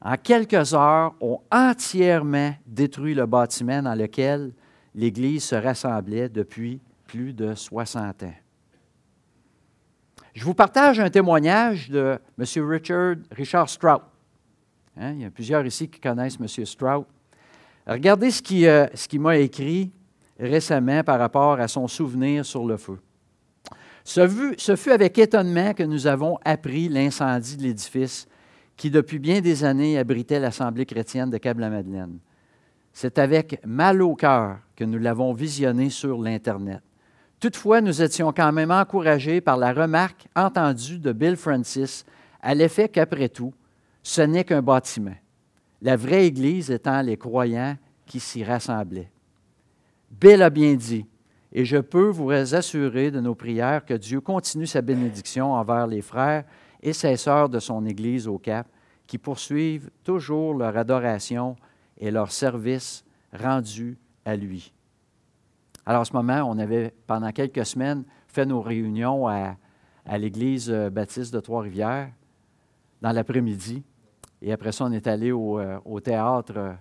en 0.00 0.16
quelques 0.16 0.74
heures, 0.74 1.14
ont 1.20 1.40
entièrement 1.50 2.54
détruit 2.66 3.14
le 3.14 3.26
bâtiment 3.26 3.82
dans 3.82 3.94
lequel 3.94 4.52
l'Église 4.94 5.44
se 5.44 5.54
rassemblait 5.54 6.28
depuis 6.28 6.80
plus 7.06 7.32
de 7.32 7.54
60 7.54 8.24
ans. 8.24 8.34
Je 10.34 10.44
vous 10.44 10.54
partage 10.54 11.00
un 11.00 11.10
témoignage 11.10 11.88
de 11.88 12.18
M. 12.38 12.68
Richard, 12.68 13.16
Richard 13.30 13.68
Strout. 13.68 14.02
Hein, 14.96 15.12
il 15.12 15.22
y 15.22 15.24
a 15.24 15.30
plusieurs 15.30 15.64
ici 15.64 15.88
qui 15.88 16.00
connaissent 16.00 16.38
M. 16.40 16.46
Strout. 16.64 17.06
Regardez 17.86 18.30
ce 18.30 18.42
qu'il 18.42 18.66
euh, 18.66 18.86
m'a 19.14 19.36
écrit 19.38 19.90
récemment 20.38 21.02
par 21.02 21.18
rapport 21.18 21.58
à 21.58 21.68
son 21.68 21.88
souvenir 21.88 22.44
sur 22.44 22.66
le 22.66 22.76
feu. 22.76 22.98
Ce 24.08 24.74
fut, 24.74 24.90
avec 24.90 25.18
étonnement 25.18 25.74
que 25.74 25.82
nous 25.82 26.06
avons 26.06 26.38
appris 26.42 26.88
l'incendie 26.88 27.58
de 27.58 27.64
l'édifice 27.64 28.26
qui, 28.74 28.90
depuis 28.90 29.18
bien 29.18 29.42
des 29.42 29.64
années, 29.64 29.98
abritait 29.98 30.40
l'Assemblée 30.40 30.86
chrétienne 30.86 31.28
de 31.28 31.36
Câble-la-Madeleine. 31.36 32.18
C'est 32.94 33.18
avec 33.18 33.60
mal 33.66 34.00
au 34.00 34.14
cœur 34.14 34.60
que 34.74 34.84
nous 34.84 34.98
l'avons 34.98 35.34
visionné 35.34 35.90
sur 35.90 36.22
l'Internet. 36.22 36.80
Toutefois, 37.38 37.82
nous 37.82 38.00
étions 38.00 38.32
quand 38.32 38.50
même 38.50 38.70
encouragés 38.70 39.42
par 39.42 39.58
la 39.58 39.74
remarque 39.74 40.26
entendue 40.34 40.98
de 40.98 41.12
Bill 41.12 41.36
Francis 41.36 42.06
à 42.40 42.54
l'effet 42.54 42.88
qu'après 42.88 43.28
tout, 43.28 43.52
ce 44.02 44.22
n'est 44.22 44.44
qu'un 44.44 44.62
bâtiment, 44.62 45.16
la 45.82 45.96
vraie 45.96 46.24
Église 46.24 46.70
étant 46.70 47.02
les 47.02 47.18
croyants 47.18 47.76
qui 48.06 48.20
s'y 48.20 48.42
rassemblaient. 48.42 49.10
Bill 50.10 50.40
a 50.40 50.48
bien 50.48 50.72
dit, 50.76 51.04
et 51.52 51.64
je 51.64 51.78
peux 51.78 52.08
vous 52.08 52.30
assurer 52.30 53.10
de 53.10 53.20
nos 53.20 53.34
prières 53.34 53.84
que 53.84 53.94
Dieu 53.94 54.20
continue 54.20 54.66
sa 54.66 54.82
bénédiction 54.82 55.52
envers 55.52 55.86
les 55.86 56.02
frères 56.02 56.44
et 56.82 56.92
ses 56.92 57.16
sœurs 57.16 57.48
de 57.48 57.58
son 57.58 57.86
Église 57.86 58.28
au 58.28 58.38
Cap, 58.38 58.68
qui 59.06 59.18
poursuivent 59.18 59.90
toujours 60.04 60.54
leur 60.54 60.76
adoration 60.76 61.56
et 61.96 62.10
leur 62.10 62.30
service 62.30 63.04
rendu 63.32 63.98
à 64.24 64.36
lui. 64.36 64.72
Alors, 65.86 66.02
en 66.02 66.04
ce 66.04 66.12
moment, 66.12 66.42
on 66.46 66.58
avait, 66.58 66.92
pendant 67.06 67.32
quelques 67.32 67.64
semaines, 67.64 68.04
fait 68.26 68.44
nos 68.44 68.60
réunions 68.60 69.26
à, 69.26 69.56
l'Église 70.18 70.70
baptiste 70.70 71.34
de 71.34 71.40
Trois-Rivières 71.40 72.10
dans 73.02 73.12
l'après-midi. 73.12 73.82
Et 74.40 74.52
après 74.52 74.72
ça, 74.72 74.84
on 74.84 74.92
est 74.92 75.06
allé 75.06 75.32
au, 75.32 75.58
euh, 75.58 75.78
au 75.84 76.00
théâtre 76.00 76.76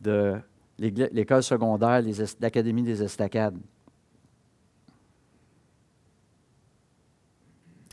de 0.00 0.36
l'école 0.78 1.42
secondaire, 1.42 2.02
l'Académie 2.40 2.84
des 2.84 3.02
Estacades. 3.02 3.58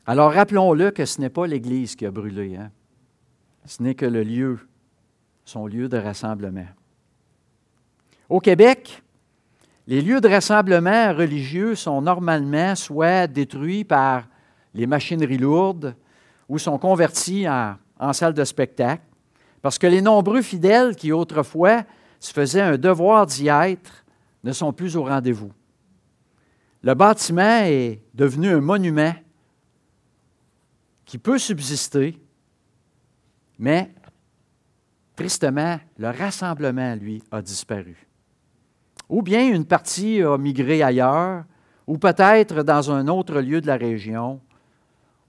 Alors 0.07 0.33
rappelons-le 0.33 0.91
que 0.91 1.05
ce 1.05 1.19
n'est 1.19 1.29
pas 1.29 1.47
l'Église 1.47 1.95
qui 1.95 2.05
a 2.05 2.11
brûlé, 2.11 2.55
hein. 2.55 2.69
ce 3.65 3.81
n'est 3.81 3.95
que 3.95 4.05
le 4.05 4.21
lieu, 4.21 4.59
son 5.45 5.65
lieu 5.65 5.89
de 5.89 5.97
rassemblement. 5.97 6.67
Au 8.29 8.39
Québec, 8.39 9.01
les 9.87 10.01
lieux 10.01 10.21
de 10.21 10.27
rassemblement 10.27 11.11
religieux 11.13 11.73
sont 11.73 12.01
normalement 12.01 12.75
soit 12.75 13.25
détruits 13.25 13.83
par 13.83 14.27
les 14.75 14.85
machineries 14.85 15.39
lourdes 15.39 15.95
ou 16.49 16.59
sont 16.59 16.77
convertis 16.77 17.49
en, 17.49 17.75
en 17.99 18.13
salles 18.13 18.33
de 18.33 18.43
spectacle, 18.43 19.03
parce 19.63 19.79
que 19.79 19.87
les 19.87 20.01
nombreux 20.01 20.43
fidèles 20.43 20.95
qui 20.95 21.11
autrefois 21.11 21.83
se 22.19 22.31
faisaient 22.31 22.61
un 22.61 22.77
devoir 22.77 23.25
d'y 23.25 23.47
être 23.47 24.05
ne 24.43 24.51
sont 24.51 24.71
plus 24.71 24.95
au 24.95 25.03
rendez-vous. 25.03 25.51
Le 26.83 26.93
bâtiment 26.93 27.61
est 27.63 27.99
devenu 28.13 28.49
un 28.49 28.61
monument 28.61 29.13
qui 31.05 31.17
peut 31.17 31.37
subsister, 31.37 32.19
mais 33.59 33.91
tristement, 35.15 35.79
le 35.97 36.09
rassemblement, 36.09 36.95
lui, 36.95 37.23
a 37.31 37.41
disparu. 37.41 38.07
Ou 39.07 39.21
bien 39.21 39.47
une 39.47 39.65
partie 39.65 40.21
a 40.21 40.37
migré 40.37 40.81
ailleurs, 40.81 41.45
ou 41.87 41.97
peut-être 41.97 42.63
dans 42.63 42.91
un 42.91 43.07
autre 43.07 43.39
lieu 43.39 43.61
de 43.61 43.67
la 43.67 43.77
région, 43.77 44.41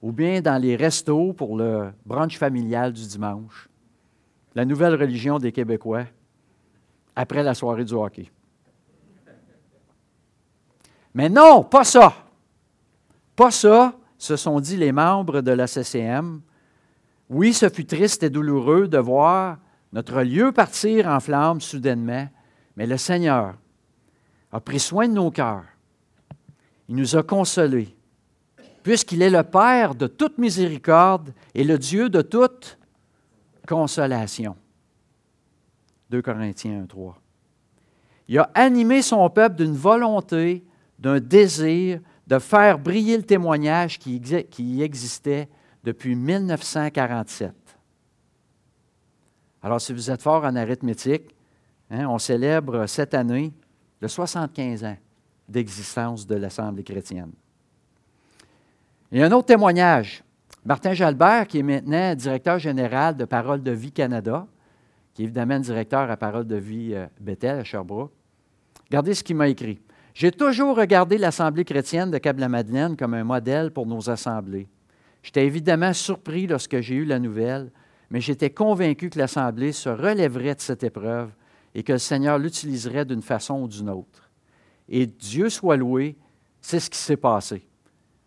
ou 0.01 0.13
bien 0.13 0.41
dans 0.41 0.61
les 0.61 0.77
restos 0.77 1.33
pour 1.35 1.57
le 1.57 1.93
brunch 2.05 2.39
familial 2.39 2.93
du 2.93 3.07
dimanche, 3.07 3.69
la 4.55 4.65
nouvelle 4.65 4.95
religion 4.95 5.39
des 5.39 5.53
Québécois, 5.53 6.07
après 7.15 7.43
la 7.43 7.55
soirée 7.55 7.85
du 7.85 7.95
hockey. 7.95 8.31
Mais 11.15 11.29
non, 11.29 11.65
pas 11.65 11.85
ça. 11.85 12.15
Pas 13.35 13.51
ça, 13.51 13.95
se 14.19 14.37
sont 14.37 14.61
dit 14.61 14.77
les 14.77 14.93
membres 14.93 15.41
de 15.41 15.51
la 15.51 15.67
CCM. 15.67 16.41
Oui, 17.29 17.53
ce 17.53 17.69
fut 17.69 17.87
triste 17.87 18.23
et 18.23 18.31
douloureux 18.31 18.89
de 18.89 18.99
voir 18.99 19.59
notre 19.93 20.23
lieu 20.23 20.53
partir 20.53 21.07
en 21.09 21.21
flammes 21.21 21.61
soudainement, 21.61 22.29
mais 22.77 22.87
le 22.87 22.97
Seigneur 22.97 23.55
a 24.53 24.61
pris 24.61 24.81
soin 24.81 25.09
de 25.09 25.15
nos 25.15 25.31
cœurs. 25.31 25.65
Il 26.89 26.97
nous 26.97 27.17
a 27.17 27.23
consolés, 27.23 27.97
puisqu'il 28.83 29.23
est 29.23 29.31
le 29.31 29.43
Père 29.43 29.95
de 29.95 30.07
toute 30.07 30.39
miséricorde 30.39 31.33
et 31.55 31.65
le 31.65 31.79
Dieu 31.79 32.09
de 32.09 32.23
toute 32.23 32.79
consolation. 33.67 34.57
2 36.11 36.23
Corinthiens 36.23 36.83
1, 36.83 36.87
3. 36.87 37.21
Il 38.29 38.39
a 38.39 38.51
animé 38.55 39.03
son 39.03 39.29
peuple 39.31 39.57
d'une 39.57 39.77
volonté, 39.77 40.65
d'un 40.99 41.21
désir, 41.21 42.01
de 42.27 42.39
faire 42.39 42.79
briller 42.79 43.17
le 43.17 43.23
témoignage 43.23 43.99
qui, 43.99 44.21
qui 44.21 44.83
existait 44.83 45.49
depuis 45.85 46.17
1947. 46.17 47.55
Alors, 49.63 49.81
si 49.81 49.93
vous 49.93 50.11
êtes 50.11 50.23
fort 50.23 50.45
en 50.45 50.57
arithmétique, 50.57 51.35
hein, 51.91 52.07
on 52.09 52.19
célèbre 52.19 52.87
cette 52.87 53.15
année 53.15 53.53
le 54.01 54.09
75 54.09 54.85
ans 54.85 54.97
d'existence 55.49 56.27
de 56.27 56.35
l'Assemblée 56.35 56.83
chrétienne. 56.83 57.33
Il 59.13 59.19
y 59.19 59.23
a 59.23 59.27
un 59.27 59.33
autre 59.33 59.47
témoignage. 59.47 60.25
Martin 60.65 60.93
Jalbert, 60.95 61.47
qui 61.47 61.61
est 61.61 61.63
maintenant 61.63 62.15
directeur 62.15 62.59
général 62.59 63.17
de 63.17 63.25
Parole 63.25 63.63
de 63.63 63.71
Vie 63.71 63.93
Canada, 63.93 64.47
qui 65.15 65.23
est 65.23 65.25
évidemment 65.27 65.61
directeur 65.61 66.11
à 66.11 66.17
Parole 66.17 66.47
de 66.47 66.57
Vie 66.57 66.93
euh, 66.93 67.07
Bethel 67.21 67.61
à 67.61 67.65
Sherbrooke. 67.65 68.13
Regardez 68.87 69.15
ce 69.15 69.23
qu'il 69.23 69.37
m'a 69.37 69.49
écrit. 69.49 69.81
J'ai 70.17 70.33
toujours 70.33 70.79
regardé 70.79 71.19
l'Assemblée 71.19 71.67
chrétienne 71.67 72.11
de 72.11 72.17
Câble-la-Madeleine 72.17 72.97
comme 72.97 73.13
un 73.13 73.23
modèle 73.23 73.71
pour 73.71 73.85
nos 73.85 74.09
assemblées. 74.09 74.67
J'étais 75.23 75.45
évidemment 75.45 75.93
surpris 75.93 76.47
lorsque 76.47 76.81
j'ai 76.81 76.95
eu 76.95 77.05
la 77.05 77.19
nouvelle, 77.19 77.71
mais 78.09 78.23
j'étais 78.23 78.49
convaincu 78.49 79.11
que 79.11 79.19
l'Assemblée 79.19 79.73
se 79.73 79.91
relèverait 79.91 80.55
de 80.55 80.61
cette 80.63 80.85
épreuve 80.85 81.33
et 81.75 81.83
que 81.83 81.93
le 81.93 81.99
Seigneur 81.99 82.39
l'utiliserait 82.39 83.05
d'une 83.05 83.21
façon 83.21 83.61
ou 83.61 83.69
d'une 83.69 83.91
autre. 83.91 84.31
Et 84.89 85.05
Dieu 85.05 85.51
soit 85.51 85.77
loué, 85.77 86.17
c'est 86.63 86.81
ce 86.81 86.89
qui 86.89 86.99
s'est 86.99 87.19
passé. 87.19 87.67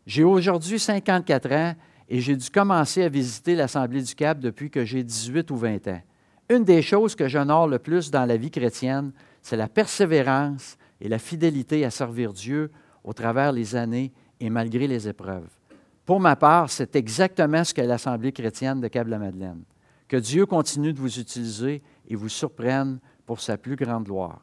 J'ai 0.05 0.23
aujourd'hui 0.23 0.77
54 0.77 1.51
ans 1.53 1.73
et 2.07 2.19
j'ai 2.19 2.35
dû 2.35 2.51
commencer 2.51 3.01
à 3.01 3.09
visiter 3.09 3.55
l'Assemblée 3.55 4.03
du 4.03 4.13
Cap 4.13 4.37
depuis 4.37 4.69
que 4.69 4.85
j'ai 4.85 5.03
18 5.03 5.49
ou 5.49 5.55
20 5.55 5.87
ans. 5.87 6.01
Une 6.49 6.65
des 6.65 6.83
choses 6.83 7.15
que 7.15 7.27
j'honore 7.27 7.67
le 7.67 7.79
plus 7.79 8.11
dans 8.11 8.25
la 8.27 8.37
vie 8.37 8.51
chrétienne, 8.51 9.11
c'est 9.41 9.57
la 9.57 9.67
persévérance 9.67 10.77
et 11.01 11.09
la 11.09 11.19
fidélité 11.19 11.85
à 11.85 11.89
servir 11.89 12.33
Dieu 12.33 12.71
au 13.03 13.13
travers 13.13 13.51
les 13.51 13.75
années 13.75 14.11
et 14.39 14.49
malgré 14.49 14.87
les 14.87 15.07
épreuves. 15.07 15.49
Pour 16.05 16.19
ma 16.19 16.35
part, 16.35 16.69
c'est 16.69 16.95
exactement 16.95 17.63
ce 17.63 17.73
que 17.73 17.81
l'Assemblée 17.81 18.31
chrétienne 18.31 18.81
de 18.81 18.87
Câble-la-Madeleine. 18.87 19.63
Que 20.07 20.17
Dieu 20.17 20.45
continue 20.45 20.91
de 20.91 20.99
vous 20.99 21.19
utiliser 21.19 21.83
et 22.07 22.15
vous 22.15 22.29
surprenne 22.29 22.99
pour 23.25 23.39
sa 23.39 23.57
plus 23.57 23.75
grande 23.75 24.05
gloire. 24.05 24.41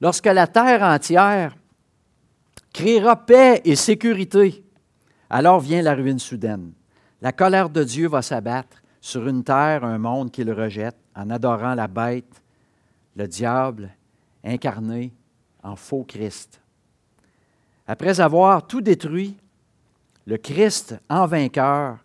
Lorsque 0.00 0.26
la 0.26 0.46
terre 0.46 0.82
entière 0.82 1.56
créera 2.72 3.16
paix 3.16 3.60
et 3.64 3.76
sécurité, 3.76 4.64
alors 5.30 5.60
vient 5.60 5.82
la 5.82 5.94
ruine 5.94 6.18
soudaine. 6.18 6.72
La 7.22 7.30
colère 7.30 7.70
de 7.70 7.84
Dieu 7.84 8.08
va 8.08 8.20
s'abattre 8.20 8.82
sur 9.00 9.28
une 9.28 9.44
terre, 9.44 9.84
un 9.84 9.96
monde 9.96 10.32
qui 10.32 10.42
le 10.42 10.52
rejette, 10.52 10.96
en 11.14 11.30
adorant 11.30 11.76
la 11.76 11.86
bête, 11.86 12.42
le 13.14 13.28
diable, 13.28 13.90
incarné 14.42 15.14
en 15.62 15.76
faux 15.76 16.02
Christ. 16.02 16.60
Après 17.86 18.18
avoir 18.18 18.66
tout 18.66 18.80
détruit, 18.80 19.36
le 20.26 20.36
Christ, 20.36 20.98
en 21.08 21.26
vainqueur, 21.26 21.98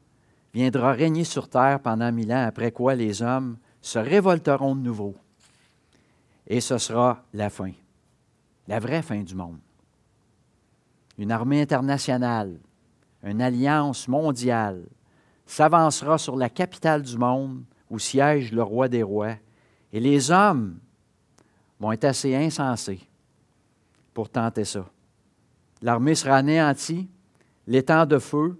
viendra 0.53 0.91
régner 0.91 1.23
sur 1.23 1.49
terre 1.49 1.79
pendant 1.79 2.11
mille 2.11 2.31
ans, 2.31 2.45
après 2.45 2.71
quoi 2.71 2.93
les 2.93 3.23
hommes 3.23 3.57
se 3.81 3.97
révolteront 3.97 4.75
de 4.75 4.81
nouveau. 4.81 5.15
Et 6.45 6.61
ce 6.61 6.77
sera 6.77 7.23
la 7.33 7.49
fin, 7.49 7.71
la 8.67 8.77
vraie 8.79 9.01
fin 9.01 9.23
du 9.23 9.33
monde. 9.33 9.57
Une 11.17 11.31
armée 11.31 11.63
internationale, 11.63 12.59
une 13.23 13.41
alliance 13.41 14.07
mondiale 14.07 14.83
s'avancera 15.47 16.17
sur 16.17 16.35
la 16.35 16.49
capitale 16.49 17.01
du 17.01 17.17
monde 17.17 17.63
où 17.89 17.97
siège 17.97 18.51
le 18.51 18.61
roi 18.61 18.89
des 18.89 19.01
rois, 19.01 19.35
et 19.93 19.99
les 19.99 20.29
hommes 20.29 20.77
vont 21.79 21.93
être 21.93 22.03
assez 22.03 22.35
insensés 22.35 22.99
pour 24.13 24.29
tenter 24.29 24.65
ça. 24.65 24.85
L'armée 25.81 26.15
sera 26.15 26.37
anéantie, 26.37 27.07
l'étang 27.65 28.05
de 28.05 28.19
feu, 28.19 28.59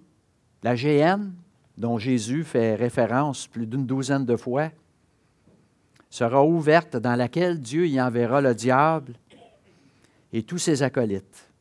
la 0.63 0.76
géhenne, 0.76 1.34
dont 1.78 1.97
Jésus 1.97 2.43
fait 2.43 2.76
référence 2.76 3.47
plus 3.47 3.67
d'une 3.67 3.86
douzaine 3.86 4.26
de 4.26 4.36
fois, 4.36 4.69
sera 6.10 6.43
ouverte 6.43 6.95
dans 6.95 7.15
laquelle 7.15 7.60
Dieu 7.60 7.86
y 7.88 8.00
enverra 8.02 8.39
le 8.39 8.56
diable 8.56 9.13
et 10.32 10.41
tous 10.43 10.58
ses 10.58 10.84
acolytes. 10.84 11.52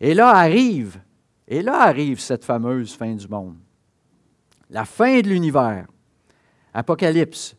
Et 0.00 0.14
là 0.14 0.28
arrive, 0.28 1.00
et 1.46 1.62
là 1.62 1.80
arrive 1.82 2.20
cette 2.20 2.44
fameuse 2.44 2.94
fin 2.94 3.14
du 3.14 3.26
monde. 3.26 3.56
La 4.70 4.84
fin 4.84 5.20
de 5.20 5.28
l'univers. 5.28 5.86
Apocalypse. 6.74 7.56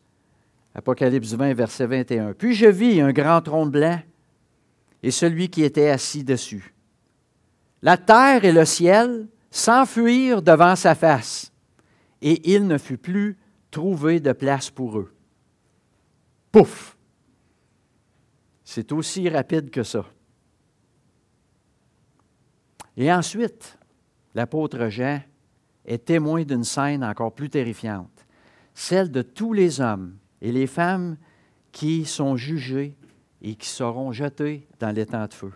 Apocalypse 0.76 1.34
20, 1.34 1.54
verset 1.54 1.88
21. 1.88 2.34
Puis 2.34 2.54
je 2.54 2.68
vis 2.68 3.02
un 3.02 3.12
grand 3.12 3.42
trône 3.42 3.70
blanc 3.70 4.00
et 5.02 5.12
celui 5.12 5.50
qui 5.50 5.64
était 5.64 5.90
assis 5.90 6.24
dessus. 6.24 6.74
La 7.82 7.98
terre 7.98 8.44
et 8.46 8.52
le 8.52 8.66
ciel 8.66 9.28
s'enfuirent 9.50 10.42
devant 10.42 10.76
sa 10.76 10.96
face, 10.96 11.52
et 12.22 12.54
il 12.54 12.68
ne 12.68 12.78
fut 12.78 12.98
plus 12.98 13.38
trouvé 13.72 14.20
de 14.20 14.34
place 14.34 14.70
pour 14.70 15.00
eux. 15.00 15.14
Pouf! 16.52 16.98
C'est 18.64 18.92
aussi 18.92 19.30
rapide 19.30 19.72
que 19.72 19.84
ça. 19.84 20.06
Et 22.98 23.12
ensuite, 23.12 23.78
l'apôtre 24.36 24.90
Jean 24.90 25.22
est 25.90 26.06
témoin 26.06 26.44
d'une 26.44 26.64
scène 26.64 27.04
encore 27.04 27.34
plus 27.34 27.50
terrifiante, 27.50 28.26
celle 28.74 29.12
de 29.12 29.24
tous 29.24 29.52
les 29.52 29.82
hommes 29.82 30.16
et 30.42 30.52
les 30.52 30.68
femmes 30.68 31.18
qui 31.72 32.06
sont 32.06 32.38
jugés 32.38 32.96
et 33.42 33.56
qui 33.56 33.68
seront 33.68 34.12
jetés 34.12 34.68
dans 34.80 34.96
l'étang 34.96 35.26
de 35.26 35.34
feu. 35.34 35.52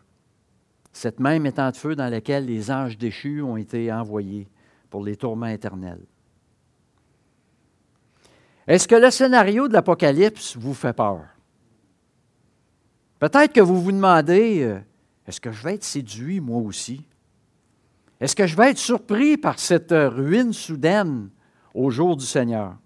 Cette 0.91 1.19
même 1.19 1.45
étang 1.45 1.69
de 1.69 1.77
feu 1.77 1.95
dans 1.95 2.11
lequel 2.11 2.45
les 2.45 2.71
anges 2.71 2.97
déchus 2.97 3.41
ont 3.41 3.57
été 3.57 3.91
envoyés 3.93 4.47
pour 4.89 5.03
les 5.03 5.15
tourments 5.15 5.47
éternels. 5.47 6.03
Est-ce 8.67 8.87
que 8.87 8.95
le 8.95 9.11
scénario 9.11 9.67
de 9.67 9.73
l'Apocalypse 9.73 10.57
vous 10.57 10.73
fait 10.73 10.93
peur? 10.93 11.25
Peut-être 13.19 13.53
que 13.53 13.61
vous 13.61 13.81
vous 13.81 13.91
demandez, 13.91 14.63
euh, 14.63 14.79
est-ce 15.27 15.39
que 15.39 15.51
je 15.51 15.63
vais 15.63 15.75
être 15.75 15.83
séduit 15.83 16.39
moi 16.39 16.61
aussi? 16.61 17.05
Est-ce 18.19 18.35
que 18.35 18.47
je 18.47 18.55
vais 18.55 18.71
être 18.71 18.77
surpris 18.77 19.37
par 19.37 19.59
cette 19.59 19.91
ruine 19.91 20.53
soudaine 20.53 21.29
au 21.73 21.89
jour 21.89 22.15
du 22.15 22.25
Seigneur? 22.25 22.77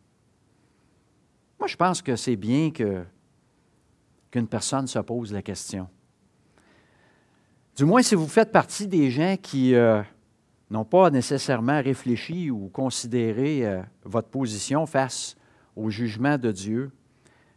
Moi, 1.59 1.67
je 1.67 1.75
pense 1.75 2.01
que 2.01 2.15
c'est 2.15 2.35
bien 2.35 2.71
que, 2.71 3.03
qu'une 4.31 4.47
personne 4.47 4.87
se 4.87 4.99
pose 4.99 5.33
la 5.33 5.41
question. 5.41 5.87
Du 7.75 7.85
moins, 7.85 8.01
si 8.01 8.15
vous 8.15 8.27
faites 8.27 8.51
partie 8.51 8.87
des 8.87 9.11
gens 9.11 9.37
qui 9.39 9.75
euh, 9.75 10.01
n'ont 10.69 10.85
pas 10.85 11.09
nécessairement 11.09 11.81
réfléchi 11.81 12.49
ou 12.49 12.69
considéré 12.69 13.65
euh, 13.65 13.81
votre 14.03 14.29
position 14.29 14.85
face 14.85 15.35
au 15.75 15.89
jugement 15.89 16.37
de 16.37 16.51
Dieu, 16.51 16.91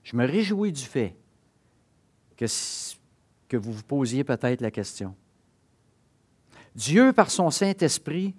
je 0.02 0.16
me 0.16 0.26
réjouis 0.26 0.72
du 0.72 0.82
fait 0.82 1.16
que, 2.36 2.44
que 3.48 3.56
vous 3.56 3.72
vous 3.72 3.82
posiez 3.82 4.24
peut-être 4.24 4.60
la 4.60 4.70
question. 4.70 5.14
Dieu, 6.74 7.12
par 7.12 7.30
son 7.30 7.50
Saint-Esprit, 7.50 8.34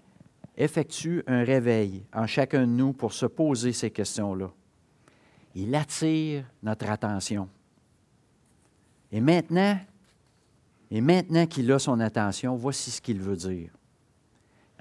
effectue 0.57 1.23
un 1.27 1.43
réveil 1.43 2.05
en 2.13 2.27
chacun 2.27 2.61
de 2.61 2.71
nous 2.71 2.93
pour 2.93 3.13
se 3.13 3.25
poser 3.25 3.73
ces 3.73 3.91
questions-là. 3.91 4.51
Il 5.55 5.73
attire 5.75 6.45
notre 6.63 6.89
attention. 6.89 7.49
Et 9.11 9.19
maintenant, 9.19 9.77
qu'il 11.49 11.71
a 11.71 11.79
son 11.79 11.99
attention, 11.99 12.55
voici 12.55 12.91
ce 12.91 13.01
qu'il 13.01 13.19
veut 13.19 13.35
dire. 13.35 13.71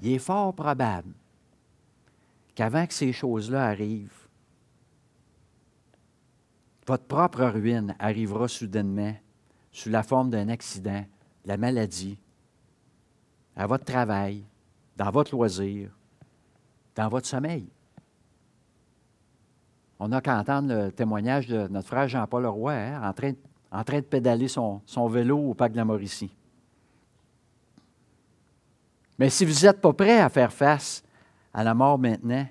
Il 0.01 0.11
est 0.11 0.19
fort 0.19 0.53
probable 0.53 1.13
qu'avant 2.55 2.85
que 2.87 2.93
ces 2.93 3.11
choses-là 3.11 3.65
arrivent, 3.67 4.27
votre 6.87 7.05
propre 7.05 7.43
ruine 7.45 7.95
arrivera 7.99 8.47
soudainement 8.47 9.15
sous 9.71 9.89
la 9.89 10.03
forme 10.03 10.29
d'un 10.29 10.49
accident, 10.49 11.05
de 11.43 11.49
la 11.49 11.57
maladie, 11.57 12.17
à 13.61 13.67
votre 13.67 13.85
travail, 13.85 14.43
dans 14.97 15.11
votre 15.11 15.35
loisir, 15.35 15.91
dans 16.95 17.07
votre 17.09 17.27
sommeil. 17.27 17.69
On 19.99 20.11
a 20.13 20.19
qu'à 20.19 20.39
entendre 20.39 20.73
le 20.73 20.91
témoignage 20.91 21.45
de 21.45 21.67
notre 21.67 21.87
frère 21.87 22.07
Jean-Paul 22.07 22.41
Leroy 22.41 22.73
hein, 22.73 23.07
en, 23.07 23.13
train, 23.83 23.99
de 23.99 24.05
pédaler 24.05 24.47
son, 24.47 24.81
son, 24.87 25.07
vélo 25.07 25.37
au 25.37 25.53
parc 25.53 25.73
de 25.73 25.77
la 25.77 25.85
Mauricie. 25.85 26.35
Mais 29.19 29.29
si 29.29 29.45
vous 29.45 29.63
n'êtes 29.63 29.79
pas 29.79 29.93
prêt 29.93 30.19
à 30.19 30.29
faire 30.29 30.51
face 30.51 31.03
à 31.53 31.63
la 31.63 31.75
mort 31.75 31.99
maintenant, 31.99 32.47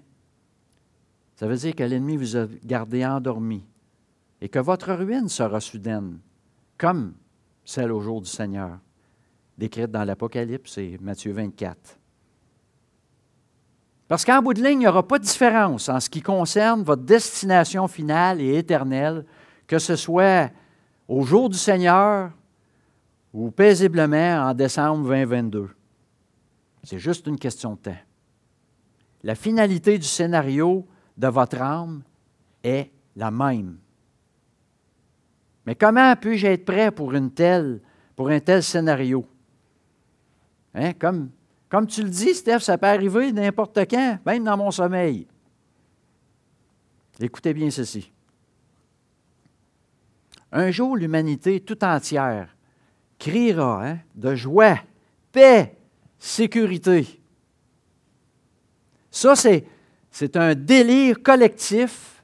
ça 1.35 1.49
veut 1.49 1.57
dire 1.57 1.75
que 1.75 1.83
l'ennemi 1.83 2.19
vous 2.19 2.37
a 2.37 2.47
gardé 2.65 3.05
endormi 3.05 3.65
et 4.41 4.49
que 4.49 4.61
votre 4.61 4.93
ruine 4.93 5.29
sera 5.29 5.59
soudaine, 5.59 6.21
comme 6.79 7.15
celle 7.65 7.91
au 7.91 8.01
jour 8.01 8.21
du 8.21 8.31
Seigneur 8.31 8.79
décrite 9.61 9.91
dans 9.91 10.05
l'Apocalypse 10.05 10.79
et 10.79 10.97
Matthieu 11.01 11.33
24. 11.33 11.77
Parce 14.09 14.25
qu'en 14.25 14.43
bout 14.43 14.55
de 14.55 14.63
ligne, 14.63 14.73
il 14.73 14.79
n'y 14.79 14.89
aura 14.89 15.07
pas 15.07 15.19
de 15.19 15.25
différence 15.25 15.89
en 15.89 16.01
ce 16.01 16.09
qui 16.09 16.23
concerne 16.23 16.83
votre 16.83 17.03
destination 17.03 17.87
finale 17.87 18.41
et 18.41 18.57
éternelle, 18.57 19.25
que 19.67 19.79
ce 19.79 19.97
soit 19.97 20.51
au 21.07 21.23
jour 21.23 21.51
du 21.51 21.59
Seigneur 21.59 22.33
ou 23.33 23.51
paisiblement 23.51 24.49
en 24.49 24.55
décembre 24.55 25.05
2022. 25.09 25.69
C'est 26.83 26.99
juste 26.99 27.27
une 27.27 27.39
question 27.39 27.75
de 27.75 27.81
temps. 27.81 28.03
La 29.23 29.35
finalité 29.35 29.99
du 29.99 30.07
scénario 30.07 30.87
de 31.19 31.29
votre 31.29 31.61
âme 31.61 32.03
est 32.65 32.91
la 33.15 33.31
même. 33.31 33.77
Mais 35.67 35.75
comment 35.75 36.17
puis-je 36.17 36.47
être 36.47 36.65
prêt 36.65 36.91
pour, 36.91 37.13
pour 38.17 38.31
un 38.31 38.41
tel 38.41 38.63
scénario? 38.63 39.27
Hein? 40.75 40.93
Comme, 40.95 41.87
tu 41.87 42.03
le 42.03 42.09
dis, 42.09 42.35
Steph, 42.35 42.61
ça 42.61 42.79
peut 42.79 42.87
arriver 42.87 43.33
n'importe 43.33 43.79
quand, 43.89 44.19
même 44.25 44.45
dans 44.45 44.57
mon 44.57 44.71
sommeil. 44.71 45.27
Écoutez 47.21 47.53
bien 47.53 47.71
ceci. 47.71 48.11
Un 50.53 50.71
jour, 50.71 50.97
l'humanité 50.97 51.61
tout 51.61 51.85
entière 51.85 52.57
criera 53.19 53.87
hein, 53.87 53.99
de 54.15 54.35
joie, 54.35 54.81
paix, 55.31 55.77
sécurité. 56.19 57.21
Ça, 59.11 59.37
c'est, 59.37 59.67
c'est 60.11 60.37
un 60.37 60.55
délire 60.55 61.23
collectif 61.23 62.23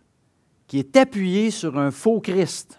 qui 0.66 0.78
est 0.78 0.96
appuyé 0.96 1.50
sur 1.50 1.78
un 1.78 1.90
faux 1.90 2.20
Christ. 2.20 2.78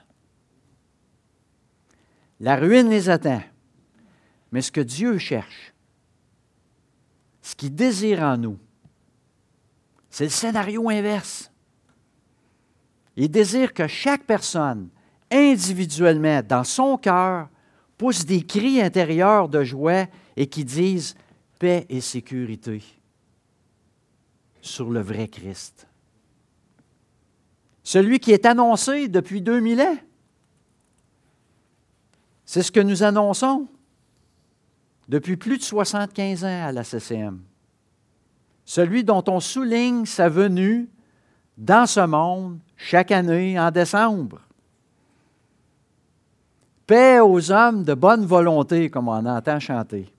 La 2.39 2.55
ruine 2.55 2.89
les 2.89 3.09
attend. 3.09 3.41
Mais 4.51 4.61
ce 4.61 4.71
que 4.71 4.81
Dieu 4.81 5.17
cherche, 5.17 5.73
ce 7.41 7.55
qu'il 7.55 7.75
désire 7.75 8.21
en 8.21 8.37
nous, 8.37 8.57
c'est 10.09 10.25
le 10.25 10.29
scénario 10.29 10.89
inverse. 10.89 11.51
Il 13.15 13.29
désire 13.29 13.73
que 13.73 13.87
chaque 13.87 14.23
personne, 14.23 14.89
individuellement, 15.31 16.41
dans 16.41 16.63
son 16.63 16.97
cœur, 16.97 17.49
pousse 17.97 18.25
des 18.25 18.43
cris 18.43 18.81
intérieurs 18.81 19.49
de 19.49 19.63
joie 19.63 20.05
et 20.35 20.47
qui 20.47 20.63
disent 20.63 21.15
paix 21.59 21.85
et 21.89 22.01
sécurité 22.01 22.83
sur 24.61 24.89
le 24.89 25.01
vrai 25.01 25.27
Christ. 25.27 25.87
Celui 27.83 28.19
qui 28.19 28.31
est 28.31 28.45
annoncé 28.45 29.07
depuis 29.07 29.41
2000 29.41 29.81
ans. 29.81 29.97
C'est 32.45 32.61
ce 32.61 32.71
que 32.71 32.79
nous 32.79 33.03
annonçons 33.03 33.67
depuis 35.07 35.37
plus 35.37 35.57
de 35.57 35.63
75 35.63 36.43
ans 36.43 36.65
à 36.65 36.71
la 36.71 36.83
CCM. 36.83 37.39
Celui 38.65 39.03
dont 39.03 39.23
on 39.27 39.39
souligne 39.39 40.05
sa 40.05 40.29
venue 40.29 40.89
dans 41.57 41.85
ce 41.85 42.01
monde 42.01 42.59
chaque 42.75 43.11
année 43.11 43.59
en 43.59 43.71
décembre. 43.71 44.41
Paix 46.85 47.19
aux 47.19 47.51
hommes 47.51 47.83
de 47.83 47.93
bonne 47.93 48.25
volonté, 48.25 48.89
comme 48.89 49.09
on 49.09 49.25
entend 49.25 49.59
chanter. 49.59 50.13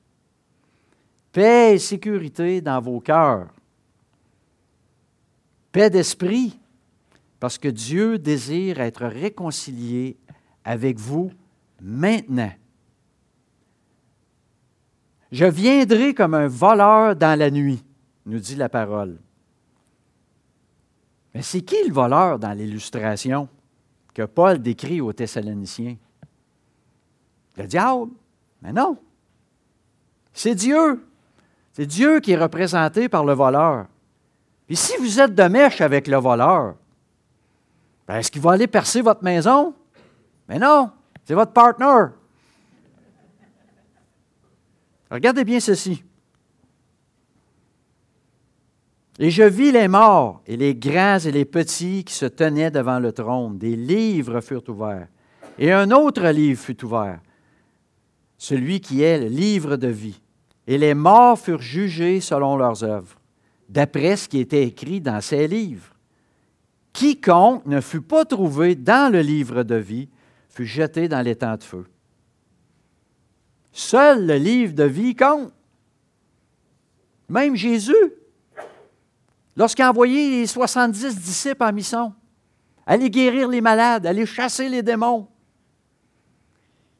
Paix 1.32 1.74
et 1.74 1.78
sécurité 1.78 2.60
dans 2.60 2.80
vos 2.80 3.00
cœurs. 3.00 3.48
Paix 5.72 5.90
d'esprit, 5.90 6.58
parce 7.38 7.58
que 7.58 7.68
Dieu 7.68 8.18
désire 8.18 8.80
être 8.80 9.06
réconcilié 9.06 10.16
avec 10.64 10.98
vous 10.98 11.30
maintenant. 11.80 12.52
Je 15.30 15.44
viendrai 15.44 16.14
comme 16.14 16.34
un 16.34 16.48
voleur 16.48 17.14
dans 17.14 17.38
la 17.38 17.50
nuit, 17.50 17.84
nous 18.24 18.38
dit 18.38 18.56
la 18.56 18.68
parole. 18.68 19.18
Mais 21.34 21.42
c'est 21.42 21.60
qui 21.60 21.76
le 21.86 21.92
voleur 21.92 22.38
dans 22.38 22.52
l'illustration 22.52 23.48
que 24.14 24.22
Paul 24.22 24.58
décrit 24.58 25.00
aux 25.00 25.12
Thessaloniciens? 25.12 25.96
Le 27.56 27.66
diable? 27.66 28.10
Mais 28.62 28.72
non. 28.72 28.96
C'est 30.32 30.54
Dieu. 30.54 31.04
C'est 31.72 31.86
Dieu 31.86 32.20
qui 32.20 32.32
est 32.32 32.38
représenté 32.38 33.08
par 33.08 33.24
le 33.24 33.34
voleur. 33.34 33.86
Et 34.68 34.74
si 34.74 34.96
vous 34.98 35.20
êtes 35.20 35.34
de 35.34 35.44
mèche 35.44 35.80
avec 35.80 36.06
le 36.08 36.16
voleur, 36.16 36.74
ben, 38.06 38.16
est-ce 38.16 38.30
qu'il 38.30 38.42
va 38.42 38.52
aller 38.52 38.66
percer 38.66 39.02
votre 39.02 39.22
maison? 39.22 39.74
Mais 40.48 40.58
non, 40.58 40.90
c'est 41.24 41.34
votre 41.34 41.52
partner. 41.52 42.12
Regardez 45.10 45.44
bien 45.44 45.60
ceci. 45.60 46.02
Et 49.18 49.30
je 49.30 49.42
vis 49.42 49.72
les 49.72 49.88
morts 49.88 50.42
et 50.46 50.56
les 50.56 50.74
grands 50.74 51.18
et 51.18 51.32
les 51.32 51.44
petits 51.44 52.04
qui 52.04 52.14
se 52.14 52.26
tenaient 52.26 52.70
devant 52.70 53.00
le 53.00 53.12
trône. 53.12 53.58
Des 53.58 53.74
livres 53.74 54.40
furent 54.40 54.68
ouverts. 54.68 55.08
Et 55.58 55.72
un 55.72 55.90
autre 55.90 56.28
livre 56.28 56.60
fut 56.60 56.84
ouvert, 56.84 57.20
celui 58.36 58.80
qui 58.80 59.02
est 59.02 59.18
le 59.18 59.26
livre 59.26 59.76
de 59.76 59.88
vie. 59.88 60.20
Et 60.68 60.78
les 60.78 60.94
morts 60.94 61.38
furent 61.38 61.62
jugés 61.62 62.20
selon 62.20 62.56
leurs 62.56 62.84
œuvres, 62.84 63.18
d'après 63.68 64.16
ce 64.16 64.28
qui 64.28 64.38
était 64.38 64.62
écrit 64.62 65.00
dans 65.00 65.20
ces 65.20 65.48
livres. 65.48 65.92
Quiconque 66.92 67.66
ne 67.66 67.80
fut 67.80 68.02
pas 68.02 68.24
trouvé 68.24 68.76
dans 68.76 69.12
le 69.12 69.20
livre 69.20 69.64
de 69.64 69.74
vie 69.74 70.08
fut 70.48 70.66
jeté 70.66 71.08
dans 71.08 71.22
l'étang 71.22 71.56
de 71.56 71.62
feu. 71.64 71.86
Seul 73.78 74.26
le 74.26 74.34
livre 74.34 74.72
de 74.74 74.82
vie 74.82 75.14
compte. 75.14 75.52
Même 77.28 77.54
Jésus, 77.54 77.94
lorsqu'il 79.54 79.84
a 79.84 79.90
envoyé 79.90 80.40
les 80.40 80.48
70 80.48 81.14
disciples 81.14 81.62
en 81.62 81.72
mission, 81.72 82.12
aller 82.84 83.08
guérir 83.08 83.48
les 83.48 83.60
malades, 83.60 84.04
aller 84.04 84.26
chasser 84.26 84.68
les 84.68 84.82
démons, 84.82 85.28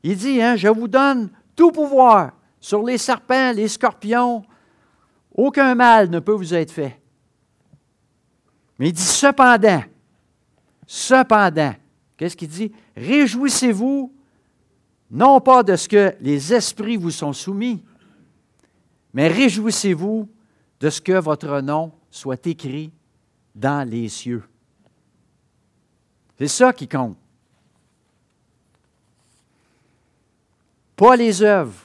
il 0.04 0.16
dit, 0.16 0.40
hein, 0.40 0.54
je 0.54 0.68
vous 0.68 0.86
donne 0.86 1.30
tout 1.56 1.72
pouvoir 1.72 2.30
sur 2.60 2.84
les 2.84 2.96
serpents, 2.96 3.50
les 3.50 3.66
scorpions. 3.66 4.44
Aucun 5.34 5.74
mal 5.74 6.08
ne 6.08 6.20
peut 6.20 6.30
vous 6.30 6.54
être 6.54 6.70
fait. 6.70 7.02
Mais 8.78 8.90
il 8.90 8.92
dit 8.92 9.02
cependant, 9.02 9.82
cependant, 10.86 11.74
qu'est-ce 12.16 12.36
qu'il 12.36 12.48
dit? 12.48 12.70
Réjouissez-vous, 12.96 14.12
non 15.11 15.40
pas 15.40 15.62
de 15.62 15.77
ce 15.77 15.88
que 15.88 16.14
les 16.21 16.53
esprits 16.53 16.97
vous 16.97 17.11
sont 17.11 17.33
soumis, 17.33 17.83
mais 19.12 19.29
réjouissez-vous 19.29 20.29
de 20.81 20.90
ce 20.90 21.01
que 21.01 21.18
votre 21.18 21.61
nom 21.61 21.92
soit 22.11 22.47
écrit 22.47 22.92
dans 23.55 23.88
les 23.88 24.09
cieux. 24.09 24.44
C'est 26.38 26.49
ça 26.49 26.73
qui 26.73 26.87
compte. 26.87 27.16
pas 30.99 31.14
les 31.14 31.42
œuvres. 31.42 31.81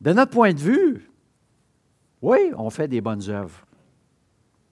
De 0.00 0.12
notre 0.12 0.30
point 0.30 0.52
de 0.52 0.60
vue, 0.60 1.10
oui, 2.20 2.52
on 2.56 2.68
fait 2.68 2.86
des 2.86 3.00
bonnes 3.00 3.28
œuvres. 3.30 3.66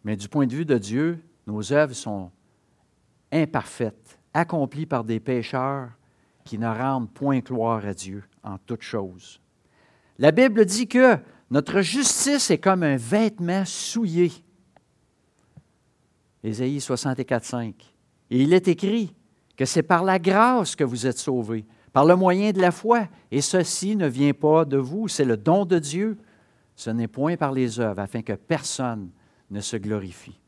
Mais 0.04 0.14
du 0.14 0.28
point 0.28 0.46
de 0.46 0.54
vue 0.54 0.66
de 0.66 0.76
Dieu, 0.76 1.18
nos 1.46 1.72
œuvres 1.72 1.94
sont 1.94 2.30
imparfaites, 3.32 4.18
accomplies 4.34 4.86
par 4.86 5.04
des 5.04 5.20
pécheurs 5.20 5.90
qui 6.44 6.58
ne 6.58 6.66
rendent 6.68 7.10
point 7.10 7.40
gloire 7.40 7.84
à 7.86 7.94
Dieu 7.94 8.24
en 8.42 8.58
toutes 8.58 8.82
choses. 8.82 9.40
La 10.18 10.30
Bible 10.30 10.64
dit 10.64 10.86
que 10.86 11.16
notre 11.50 11.80
justice 11.80 12.50
est 12.50 12.58
comme 12.58 12.82
un 12.82 12.96
vêtement 12.96 13.64
souillé. 13.64 14.32
Ésaïe 16.44 16.80
64, 16.80 17.44
5. 17.44 17.74
Et 18.30 18.42
il 18.42 18.52
est 18.52 18.68
écrit 18.68 19.14
que 19.56 19.64
c'est 19.64 19.82
par 19.82 20.02
la 20.02 20.18
grâce 20.18 20.74
que 20.74 20.84
vous 20.84 21.06
êtes 21.06 21.18
sauvés, 21.18 21.64
par 21.92 22.04
le 22.04 22.16
moyen 22.16 22.52
de 22.52 22.60
la 22.60 22.70
foi. 22.70 23.06
Et 23.30 23.40
ceci 23.40 23.96
ne 23.96 24.06
vient 24.06 24.32
pas 24.32 24.64
de 24.64 24.76
vous, 24.76 25.08
c'est 25.08 25.24
le 25.24 25.36
don 25.36 25.64
de 25.64 25.78
Dieu. 25.78 26.18
Ce 26.74 26.90
n'est 26.90 27.08
point 27.08 27.36
par 27.36 27.52
les 27.52 27.78
œuvres, 27.78 28.00
afin 28.00 28.22
que 28.22 28.32
personne 28.32 29.10
ne 29.50 29.60
se 29.60 29.76
glorifie. 29.76 30.41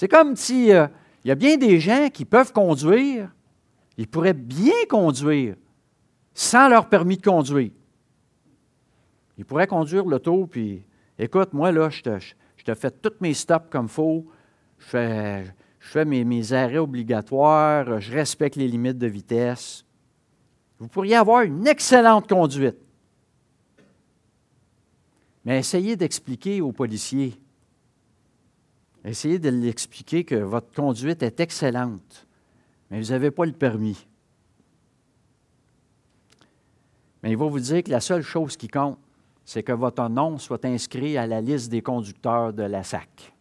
C'est 0.00 0.08
comme 0.08 0.34
si 0.34 0.72
euh, 0.72 0.86
il 1.26 1.28
y 1.28 1.30
a 1.30 1.34
bien 1.34 1.58
des 1.58 1.78
gens 1.78 2.08
qui 2.08 2.24
peuvent 2.24 2.54
conduire, 2.54 3.30
ils 3.98 4.08
pourraient 4.08 4.32
bien 4.32 4.86
conduire 4.88 5.56
sans 6.32 6.70
leur 6.70 6.88
permis 6.88 7.18
de 7.18 7.22
conduire. 7.22 7.70
Ils 9.36 9.44
pourraient 9.44 9.66
conduire 9.66 10.06
l'auto, 10.06 10.46
puis 10.46 10.86
écoute, 11.18 11.52
moi, 11.52 11.70
là, 11.70 11.90
je 11.90 12.00
te, 12.00 12.18
je 12.18 12.64
te 12.64 12.72
fais 12.72 12.90
tous 12.90 13.12
mes 13.20 13.34
stops 13.34 13.68
comme 13.68 13.84
il 13.84 13.90
faut, 13.90 14.26
je 14.78 14.86
fais, 14.86 15.44
je 15.78 15.88
fais 15.90 16.06
mes, 16.06 16.52
arrêts 16.54 16.78
obligatoires, 16.78 18.00
je 18.00 18.10
respecte 18.10 18.56
les 18.56 18.68
limites 18.68 18.96
de 18.96 19.06
vitesse. 19.06 19.84
Vous 20.78 20.88
pourriez 20.88 21.16
avoir 21.16 21.42
une 21.42 21.66
excellente 21.66 22.26
conduite. 22.26 22.78
Mais 25.44 25.58
essayez 25.58 25.94
d'expliquer 25.94 26.62
aux 26.62 26.72
policiers, 26.72 27.38
essayez 29.04 29.38
de 29.38 29.48
l'expliquer 29.48 30.24
que 30.24 30.34
votre 30.34 30.72
conduite 30.74 31.22
est 31.22 31.40
excellente, 31.40 32.26
mais 32.90 33.00
vous 33.00 33.10
n'avez 33.10 33.30
pas 33.30 33.46
le 33.46 33.52
permis. 33.52 34.06
Mais 37.22 37.30
il 37.30 37.36
va 37.36 37.46
vous 37.46 37.60
dire 37.60 37.82
que 37.82 37.90
la 37.90 38.00
seule 38.00 38.22
chose 38.22 38.56
qui 38.56 38.68
compte, 38.68 38.98
c'est 39.44 39.62
que 39.62 39.72
votre 39.72 40.08
nom 40.08 40.38
soit 40.38 40.64
inscrit 40.64 41.18
à 41.18 41.26
la 41.26 41.40
liste 41.40 41.70
des 41.70 41.82
conducteurs 41.82 42.52
de 42.52 42.62
la 42.62 42.82
SAC. 42.82 43.32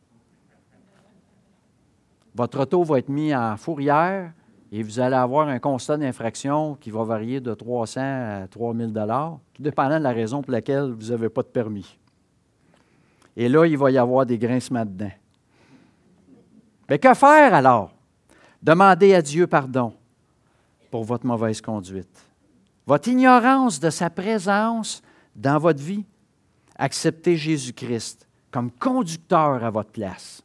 Votre 2.35 2.61
auto 2.61 2.83
va 2.83 2.99
être 2.99 3.09
mis 3.09 3.33
en 3.35 3.57
fourrière 3.57 4.33
et 4.71 4.83
vous 4.83 4.99
allez 4.99 5.15
avoir 5.15 5.47
un 5.47 5.59
constat 5.59 5.97
d'infraction 5.97 6.75
qui 6.75 6.91
va 6.91 7.03
varier 7.03 7.41
de 7.41 7.53
300 7.53 8.01
à 8.01 8.47
3000 8.47 8.93
dollars, 8.93 9.39
tout 9.53 9.63
dépendant 9.63 9.97
de 9.97 10.03
la 10.03 10.11
raison 10.11 10.41
pour 10.41 10.51
laquelle 10.51 10.91
vous 10.91 11.09
n'avez 11.09 11.29
pas 11.29 11.41
de 11.41 11.47
permis. 11.47 11.97
Et 13.35 13.49
là, 13.49 13.65
il 13.65 13.77
va 13.77 13.89
y 13.89 13.97
avoir 13.97 14.25
des 14.25 14.37
grincements 14.37 14.85
dedans. 14.85 15.11
Mais 16.89 16.99
que 16.99 17.13
faire 17.13 17.53
alors? 17.53 17.93
Demandez 18.61 19.13
à 19.13 19.21
Dieu 19.21 19.47
pardon 19.47 19.93
pour 20.89 21.03
votre 21.03 21.25
mauvaise 21.25 21.61
conduite. 21.61 22.25
Votre 22.85 23.09
ignorance 23.09 23.79
de 23.79 23.89
sa 23.89 24.09
présence 24.09 25.01
dans 25.35 25.59
votre 25.59 25.81
vie. 25.81 26.05
Acceptez 26.75 27.37
Jésus-Christ 27.37 28.27
comme 28.51 28.71
conducteur 28.71 29.63
à 29.63 29.69
votre 29.69 29.91
place. 29.91 30.41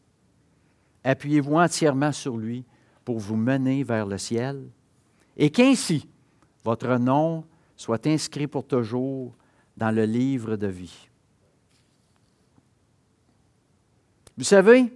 Appuyez-vous 1.03 1.57
entièrement 1.57 2.13
sur 2.13 2.37
lui 2.37 2.65
pour 3.05 3.19
vous 3.19 3.37
mener 3.37 3.83
vers 3.83 4.07
le 4.07 4.19
ciel 4.19 4.69
et 5.37 5.51
qu'ainsi 5.51 6.09
votre 6.65 6.97
nom 6.99 7.45
soit 7.77 8.07
inscrit 8.07 8.47
pour 8.47 8.67
toujours 8.67 9.35
dans 9.77 9.91
le 9.91 10.05
livre 10.05 10.57
de 10.57 10.67
vie. 10.67 11.09
Vous 14.37 14.45
savez, 14.45 14.93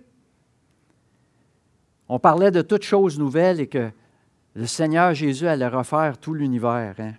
on 2.08 2.18
parlait 2.18 2.50
de 2.50 2.62
toutes 2.62 2.84
choses 2.84 3.18
nouvelles 3.18 3.60
et 3.60 3.66
que 3.66 3.90
le 4.54 4.66
Seigneur 4.66 5.14
Jésus 5.14 5.46
allait 5.46 5.68
refaire 5.68 6.18
tout 6.18 6.34
l'univers. 6.34 6.94
Hein? 6.98 7.14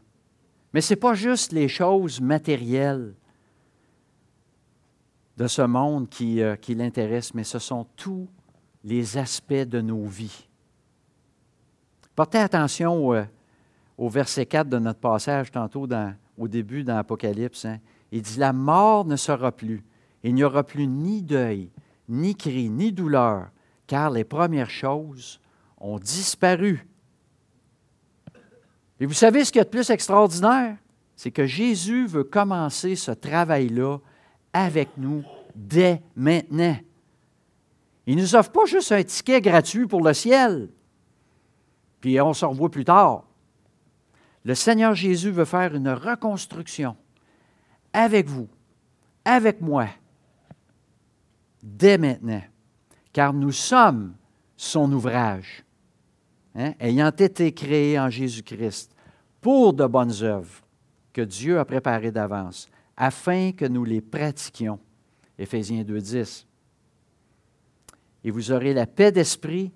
Mais 0.73 0.81
ce 0.81 0.93
n'est 0.93 0.99
pas 0.99 1.13
juste 1.13 1.51
les 1.51 1.67
choses 1.67 2.19
matérielles 2.19 3.13
de 5.37 5.47
ce 5.47 5.61
monde 5.61 6.09
qui, 6.09 6.41
euh, 6.41 6.55
qui 6.55 6.75
l'intéressent, 6.75 7.33
mais 7.33 7.43
ce 7.43 7.59
sont 7.59 7.85
tous 7.95 8.27
les 8.83 9.17
aspects 9.17 9.53
de 9.53 9.79
nos 9.79 10.05
vies. 10.05 10.47
Portez 12.15 12.39
attention 12.39 13.07
au, 13.07 13.13
euh, 13.13 13.25
verset 13.99 14.45
4 14.45 14.67
de 14.67 14.79
notre 14.79 14.99
passage 14.99 15.51
tantôt 15.51 15.87
au 16.37 16.47
début 16.47 16.83
dans 16.83 16.95
l'Apocalypse. 16.95 17.65
Hein. 17.65 17.79
Il 18.11 18.21
dit, 18.21 18.37
la 18.37 18.51
mort 18.51 19.05
ne 19.05 19.15
sera 19.15 19.51
plus. 19.51 19.83
Il 20.23 20.35
n'y 20.35 20.43
aura 20.43 20.63
plus 20.63 20.87
ni 20.87 21.21
deuil, 21.21 21.69
ni 22.09 22.35
cri, 22.35 22.69
ni 22.69 22.91
douleur, 22.91 23.49
car 23.89 24.11
les 24.11 24.23
premières 24.23 24.69
choses 24.69 25.41
ont 25.79 25.97
disparu. 25.97 26.85
Et 28.99 29.07
vous 29.07 29.13
savez 29.13 29.43
ce 29.43 29.51
qu'il 29.51 29.57
y 29.57 29.61
a 29.61 29.65
de 29.65 29.69
plus 29.69 29.89
extraordinaire? 29.89 30.77
C'est 31.15 31.31
que 31.31 31.47
Jésus 31.47 32.05
veut 32.05 32.23
commencer 32.23 32.95
ce 32.95 33.09
travail-là 33.09 33.97
avec 34.53 34.89
nous 34.95 35.23
dès 35.55 36.03
maintenant. 36.15 36.77
Il 38.05 38.15
ne 38.15 38.21
nous 38.21 38.35
offre 38.35 38.51
pas 38.51 38.65
juste 38.65 38.91
un 38.91 39.03
ticket 39.03 39.41
gratuit 39.41 39.87
pour 39.87 40.03
le 40.03 40.13
ciel, 40.13 40.69
puis 41.99 42.21
on 42.21 42.33
se 42.33 42.45
revoit 42.45 42.69
plus 42.69 42.85
tard. 42.85 43.23
Le 44.45 44.53
Seigneur 44.53 44.93
Jésus 44.93 45.31
veut 45.31 45.45
faire 45.45 45.73
une 45.73 45.89
reconstruction 45.89 46.95
avec 47.91 48.27
vous, 48.27 48.47
avec 49.25 49.61
moi, 49.61 49.87
dès 51.63 51.97
maintenant, 51.97 52.41
car 53.13 53.33
nous 53.33 53.51
sommes 53.51 54.13
son 54.55 54.91
ouvrage, 54.91 55.63
hein, 56.55 56.73
ayant 56.79 57.11
été 57.11 57.53
créés 57.53 57.99
en 57.99 58.09
Jésus-Christ 58.09 58.95
pour 59.41 59.73
de 59.73 59.85
bonnes 59.85 60.21
œuvres 60.21 60.63
que 61.13 61.21
Dieu 61.21 61.59
a 61.59 61.65
préparées 61.65 62.11
d'avance, 62.11 62.69
afin 62.95 63.51
que 63.51 63.65
nous 63.65 63.85
les 63.85 64.01
pratiquions. 64.01 64.79
Éphésiens 65.37 65.83
2.10. 65.83 66.45
Et 68.25 68.31
vous 68.31 68.51
aurez 68.51 68.73
la 68.73 68.85
paix 68.85 69.11
d'esprit 69.11 69.71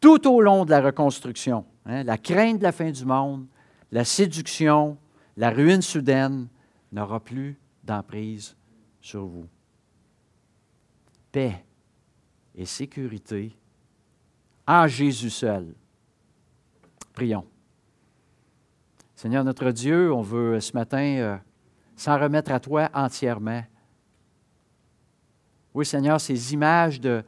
tout 0.00 0.26
au 0.26 0.40
long 0.40 0.64
de 0.64 0.70
la 0.70 0.80
reconstruction. 0.80 1.66
Hein, 1.84 2.02
la 2.04 2.16
crainte 2.16 2.58
de 2.58 2.62
la 2.62 2.72
fin 2.72 2.90
du 2.90 3.04
monde, 3.04 3.46
la 3.92 4.04
séduction, 4.04 4.96
la 5.36 5.50
ruine 5.50 5.82
soudaine 5.82 6.48
n'aura 6.90 7.20
plus 7.20 7.58
d'emprise 7.82 8.56
sur 9.00 9.26
vous. 9.26 9.46
Paix 11.30 11.64
et 12.54 12.64
sécurité 12.64 13.56
en 14.66 14.86
Jésus 14.86 15.30
seul. 15.30 15.74
Prions. 17.12 17.46
Seigneur 19.14 19.44
notre 19.44 19.70
Dieu, 19.70 20.12
on 20.12 20.22
veut 20.22 20.60
ce 20.60 20.72
matin 20.72 21.16
euh, 21.18 21.36
s'en 21.96 22.18
remettre 22.18 22.52
à 22.52 22.60
toi 22.60 22.90
entièrement. 22.92 23.62
Oui, 25.72 25.86
Seigneur, 25.86 26.20
ces 26.20 26.52
images 26.52 27.00
de, 27.00 27.24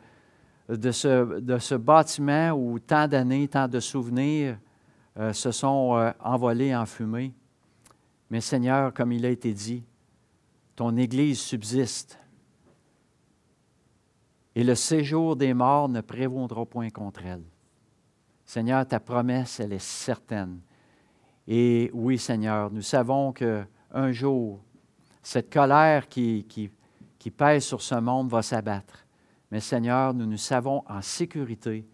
de, 0.68 0.90
ce, 0.90 1.40
de 1.40 1.58
ce 1.58 1.74
bâtiment 1.74 2.50
où 2.50 2.78
tant 2.78 3.08
d'années, 3.08 3.48
tant 3.48 3.68
de 3.68 3.80
souvenirs 3.80 4.58
euh, 5.18 5.32
se 5.32 5.50
sont 5.50 5.96
euh, 5.96 6.10
envolés 6.20 6.74
en 6.74 6.86
fumée. 6.86 7.32
Mais 8.30 8.40
Seigneur, 8.40 8.92
comme 8.92 9.12
il 9.12 9.24
a 9.24 9.30
été 9.30 9.52
dit, 9.52 9.84
ton 10.74 10.96
Église 10.96 11.40
subsiste. 11.40 12.18
Et 14.56 14.64
le 14.64 14.74
séjour 14.74 15.36
des 15.36 15.52
morts 15.52 15.90
ne 15.90 16.00
prévaudra 16.00 16.64
point 16.64 16.88
contre 16.88 17.26
elle. 17.26 17.44
Seigneur, 18.46 18.88
ta 18.88 18.98
promesse, 18.98 19.60
elle 19.60 19.74
est 19.74 19.78
certaine. 19.78 20.60
Et 21.46 21.90
oui, 21.92 22.16
Seigneur, 22.16 22.70
nous 22.70 22.80
savons 22.80 23.34
qu'un 23.34 24.12
jour, 24.12 24.64
cette 25.22 25.52
colère 25.52 26.08
qui, 26.08 26.46
qui, 26.48 26.70
qui 27.18 27.30
pèse 27.30 27.64
sur 27.64 27.82
ce 27.82 27.96
monde 27.96 28.30
va 28.30 28.40
s'abattre. 28.40 29.04
Mais 29.50 29.60
Seigneur, 29.60 30.14
nous 30.14 30.24
nous 30.24 30.38
savons 30.38 30.82
en 30.88 31.02
sécurité 31.02 31.86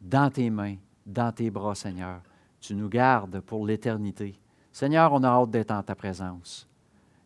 dans 0.00 0.30
tes 0.30 0.48
mains, 0.48 0.76
dans 1.04 1.32
tes 1.32 1.50
bras, 1.50 1.74
Seigneur. 1.74 2.22
Tu 2.62 2.74
nous 2.74 2.88
gardes 2.88 3.40
pour 3.40 3.66
l'éternité. 3.66 4.40
Seigneur, 4.72 5.12
on 5.12 5.22
a 5.22 5.28
hâte 5.28 5.50
d'être 5.50 5.70
en 5.70 5.82
ta 5.82 5.94
présence. 5.94 6.66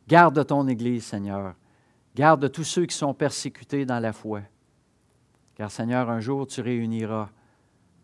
Garde 0.08 0.44
ton 0.44 0.66
Église, 0.66 1.04
Seigneur. 1.04 1.54
Garde 2.16 2.50
tous 2.50 2.64
ceux 2.64 2.86
qui 2.86 2.96
sont 2.96 3.14
persécutés 3.14 3.86
dans 3.86 4.00
la 4.00 4.12
foi. 4.12 4.40
Car, 5.54 5.70
Seigneur, 5.70 6.10
un 6.10 6.20
jour 6.20 6.46
tu 6.46 6.60
réuniras 6.60 7.28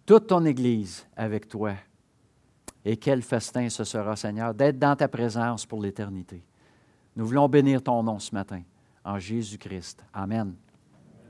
toute 0.06 0.28
ton 0.28 0.44
Église 0.44 1.06
avec 1.16 1.48
toi. 1.48 1.74
Et 2.84 2.96
quel 2.96 3.22
festin 3.22 3.68
ce 3.68 3.84
sera, 3.84 4.16
Seigneur, 4.16 4.54
d'être 4.54 4.78
dans 4.78 4.96
ta 4.96 5.08
présence 5.08 5.66
pour 5.66 5.80
l'éternité. 5.80 6.42
Nous 7.16 7.26
voulons 7.26 7.48
bénir 7.48 7.82
ton 7.82 8.02
nom 8.02 8.18
ce 8.18 8.34
matin, 8.34 8.62
en 9.04 9.18
Jésus-Christ. 9.18 10.04
Amen. 10.12 10.54